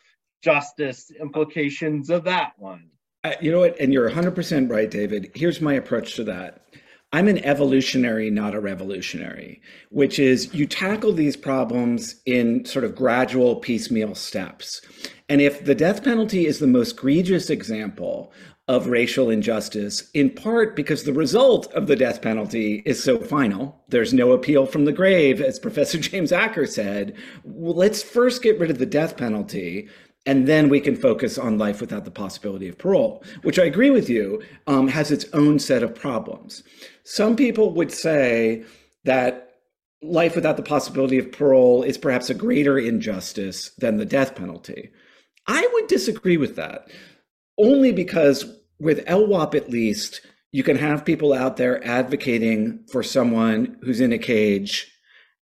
justice 0.42 1.10
implications 1.20 2.10
of 2.10 2.24
that 2.24 2.52
one. 2.56 2.88
Uh, 3.22 3.32
you 3.40 3.50
know 3.52 3.60
what? 3.60 3.78
And 3.78 3.92
you're 3.92 4.10
100% 4.10 4.70
right, 4.70 4.90
David. 4.90 5.30
Here's 5.34 5.60
my 5.60 5.74
approach 5.74 6.16
to 6.16 6.24
that. 6.24 6.64
I'm 7.12 7.26
an 7.26 7.44
evolutionary, 7.44 8.30
not 8.30 8.54
a 8.54 8.60
revolutionary, 8.60 9.60
which 9.90 10.20
is 10.20 10.54
you 10.54 10.64
tackle 10.64 11.12
these 11.12 11.36
problems 11.36 12.20
in 12.24 12.64
sort 12.64 12.84
of 12.84 12.94
gradual, 12.94 13.56
piecemeal 13.56 14.14
steps. 14.14 14.80
And 15.28 15.40
if 15.40 15.64
the 15.64 15.74
death 15.74 16.04
penalty 16.04 16.46
is 16.46 16.60
the 16.60 16.68
most 16.68 16.92
egregious 16.92 17.50
example 17.50 18.32
of 18.68 18.86
racial 18.86 19.30
injustice, 19.30 20.08
in 20.12 20.30
part 20.30 20.76
because 20.76 21.02
the 21.02 21.12
result 21.12 21.72
of 21.72 21.88
the 21.88 21.96
death 21.96 22.22
penalty 22.22 22.84
is 22.86 23.02
so 23.02 23.18
final. 23.18 23.82
There's 23.88 24.14
no 24.14 24.30
appeal 24.30 24.64
from 24.64 24.84
the 24.84 24.92
grave, 24.92 25.40
as 25.40 25.58
Professor 25.58 25.98
James 25.98 26.30
Acker 26.30 26.66
said. 26.66 27.16
Well, 27.42 27.74
let's 27.74 28.00
first 28.00 28.40
get 28.40 28.60
rid 28.60 28.70
of 28.70 28.78
the 28.78 28.86
death 28.86 29.16
penalty 29.16 29.88
and 30.26 30.46
then 30.46 30.68
we 30.68 30.80
can 30.80 30.96
focus 30.96 31.38
on 31.38 31.58
life 31.58 31.80
without 31.80 32.04
the 32.04 32.10
possibility 32.10 32.68
of 32.68 32.78
parole, 32.78 33.24
which 33.42 33.58
I 33.58 33.64
agree 33.64 33.90
with 33.90 34.10
you 34.10 34.42
um, 34.66 34.88
has 34.88 35.10
its 35.10 35.24
own 35.32 35.58
set 35.58 35.82
of 35.82 35.94
problems. 35.94 36.62
Some 37.04 37.36
people 37.36 37.72
would 37.72 37.90
say 37.90 38.64
that 39.04 39.50
life 40.02 40.34
without 40.34 40.56
the 40.56 40.62
possibility 40.62 41.18
of 41.18 41.32
parole 41.32 41.82
is 41.82 41.98
perhaps 41.98 42.30
a 42.30 42.34
greater 42.34 42.78
injustice 42.78 43.70
than 43.78 43.96
the 43.96 44.04
death 44.04 44.34
penalty. 44.34 44.90
I 45.46 45.68
would 45.72 45.86
disagree 45.86 46.36
with 46.36 46.56
that, 46.56 46.90
only 47.58 47.92
because 47.92 48.44
with 48.78 49.04
LWOP 49.06 49.54
at 49.54 49.70
least, 49.70 50.20
you 50.52 50.62
can 50.62 50.76
have 50.76 51.04
people 51.04 51.32
out 51.32 51.56
there 51.56 51.84
advocating 51.86 52.84
for 52.90 53.02
someone 53.02 53.78
who's 53.82 54.00
in 54.00 54.12
a 54.12 54.18
cage 54.18 54.90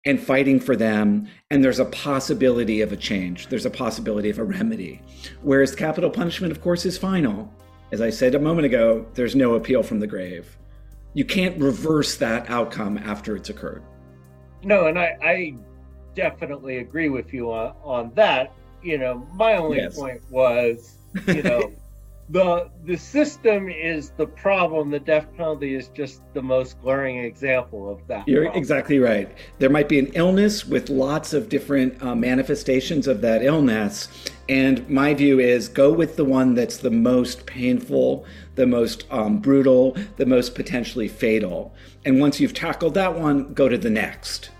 and 0.04 0.20
fighting 0.20 0.58
for 0.58 0.76
them. 0.76 1.28
And 1.50 1.62
there's 1.62 1.78
a 1.78 1.84
possibility 1.86 2.80
of 2.80 2.92
a 2.92 2.96
change, 2.96 3.48
there's 3.48 3.66
a 3.66 3.70
possibility 3.70 4.30
of 4.30 4.38
a 4.38 4.44
remedy. 4.44 5.00
Whereas 5.42 5.74
capital 5.74 6.10
punishment, 6.10 6.52
of 6.52 6.60
course, 6.60 6.84
is 6.84 6.98
final. 6.98 7.52
As 7.92 8.00
I 8.00 8.10
said 8.10 8.34
a 8.34 8.38
moment 8.38 8.66
ago, 8.66 9.06
there's 9.14 9.36
no 9.36 9.54
appeal 9.54 9.82
from 9.82 10.00
the 10.00 10.06
grave. 10.06 10.56
You 11.14 11.24
can't 11.24 11.60
reverse 11.60 12.16
that 12.16 12.48
outcome 12.48 12.96
after 12.96 13.36
it's 13.36 13.50
occurred. 13.50 13.82
No, 14.64 14.86
and 14.86 14.98
I, 14.98 15.16
I 15.22 15.54
definitely 16.14 16.78
agree 16.78 17.10
with 17.10 17.34
you 17.34 17.52
on, 17.52 17.74
on 17.82 18.12
that. 18.14 18.54
You 18.82 18.98
know, 18.98 19.26
my 19.34 19.54
only 19.54 19.78
yes. 19.78 19.96
point 19.96 20.22
was, 20.30 20.96
you 21.26 21.42
know, 21.42 21.70
the 22.28 22.70
the 22.84 22.96
system 22.96 23.68
is 23.68 24.10
the 24.10 24.26
problem. 24.26 24.90
The 24.90 25.00
death 25.00 25.26
penalty 25.36 25.74
is 25.74 25.88
just 25.88 26.22
the 26.34 26.42
most 26.42 26.80
glaring 26.80 27.18
example 27.18 27.90
of 27.90 28.06
that. 28.08 28.26
You're 28.26 28.44
problem. 28.44 28.60
exactly 28.60 28.98
right. 28.98 29.30
There 29.58 29.70
might 29.70 29.88
be 29.88 29.98
an 29.98 30.10
illness 30.14 30.66
with 30.66 30.88
lots 30.88 31.32
of 31.32 31.48
different 31.48 32.02
uh, 32.02 32.14
manifestations 32.14 33.06
of 33.06 33.20
that 33.22 33.42
illness, 33.42 34.08
and 34.48 34.88
my 34.88 35.14
view 35.14 35.40
is 35.40 35.68
go 35.68 35.92
with 35.92 36.16
the 36.16 36.24
one 36.24 36.54
that's 36.54 36.78
the 36.78 36.90
most 36.90 37.46
painful, 37.46 38.24
the 38.54 38.66
most 38.66 39.04
um, 39.10 39.38
brutal, 39.38 39.96
the 40.16 40.26
most 40.26 40.54
potentially 40.54 41.08
fatal. 41.08 41.74
And 42.04 42.20
once 42.20 42.40
you've 42.40 42.54
tackled 42.54 42.94
that 42.94 43.18
one, 43.18 43.52
go 43.52 43.68
to 43.68 43.78
the 43.78 43.90
next. 43.90 44.50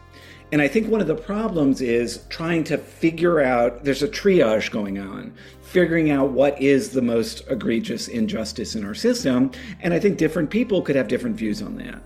And 0.53 0.61
I 0.61 0.69
think 0.69 0.89
one 0.89 1.01
of 1.01 1.07
the 1.07 1.15
problems 1.15 1.81
is 1.81 2.27
trying 2.29 2.65
to 2.65 2.77
figure 2.77 3.41
out 3.41 3.85
there's 3.85 4.03
a 4.03 4.09
triage 4.09 4.71
going 4.71 4.99
on 4.99 5.33
figuring 5.73 6.11
out 6.11 6.31
what 6.31 6.61
is 6.61 6.91
the 6.91 7.01
most 7.01 7.43
egregious 7.49 8.09
injustice 8.09 8.75
in 8.75 8.85
our 8.85 8.95
system. 8.95 9.51
And 9.81 9.95
I 9.95 9.99
think 9.99 10.19
different 10.19 10.51
people 10.51 10.83
could 10.83 10.97
have 10.97 11.09
different 11.09 11.35
views 11.35 11.63
on 11.63 11.77
that. 11.77 12.03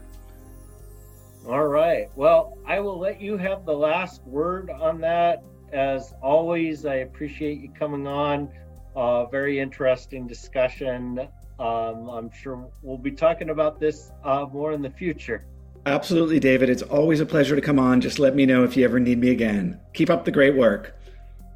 All 1.49 1.67
right. 1.67 2.09
Well, 2.15 2.57
I 2.65 2.79
will 2.79 2.99
let 2.99 3.21
you 3.21 3.37
have 3.37 3.67
the 3.67 3.75
last 3.75 4.23
word 4.23 4.71
on 4.71 5.01
that. 5.01 5.43
As 5.73 6.15
always, 6.23 6.87
I 6.87 6.97
appreciate 6.97 7.61
you 7.61 7.71
coming 7.71 8.07
on. 8.07 8.49
Uh, 8.95 9.27
very 9.27 9.59
interesting 9.59 10.29
discussion. 10.29 11.29
Um, 11.59 12.09
I'm 12.09 12.31
sure 12.31 12.71
we'll 12.83 12.99
be 12.99 13.11
talking 13.11 13.51
about 13.51 13.81
this 13.81 14.13
uh, 14.25 14.47
more 14.53 14.73
in 14.73 14.83
the 14.83 14.91
future. 14.91 15.45
Absolutely, 15.87 16.39
David. 16.39 16.71
It's 16.71 16.83
always 16.83 17.21
a 17.21 17.27
pleasure 17.27 17.57
to 17.57 17.63
come 17.63 17.79
on. 17.79 18.01
Just 18.01 18.19
let 18.19 18.35
me 18.35 18.47
know 18.47 18.63
if 18.63 18.77
you 18.77 18.85
ever 18.85 19.01
need 19.01 19.19
me 19.19 19.31
again. 19.31 19.81
Keep 19.93 20.11
up 20.11 20.25
the 20.25 20.33
great 20.33 20.55
work. 20.55 20.97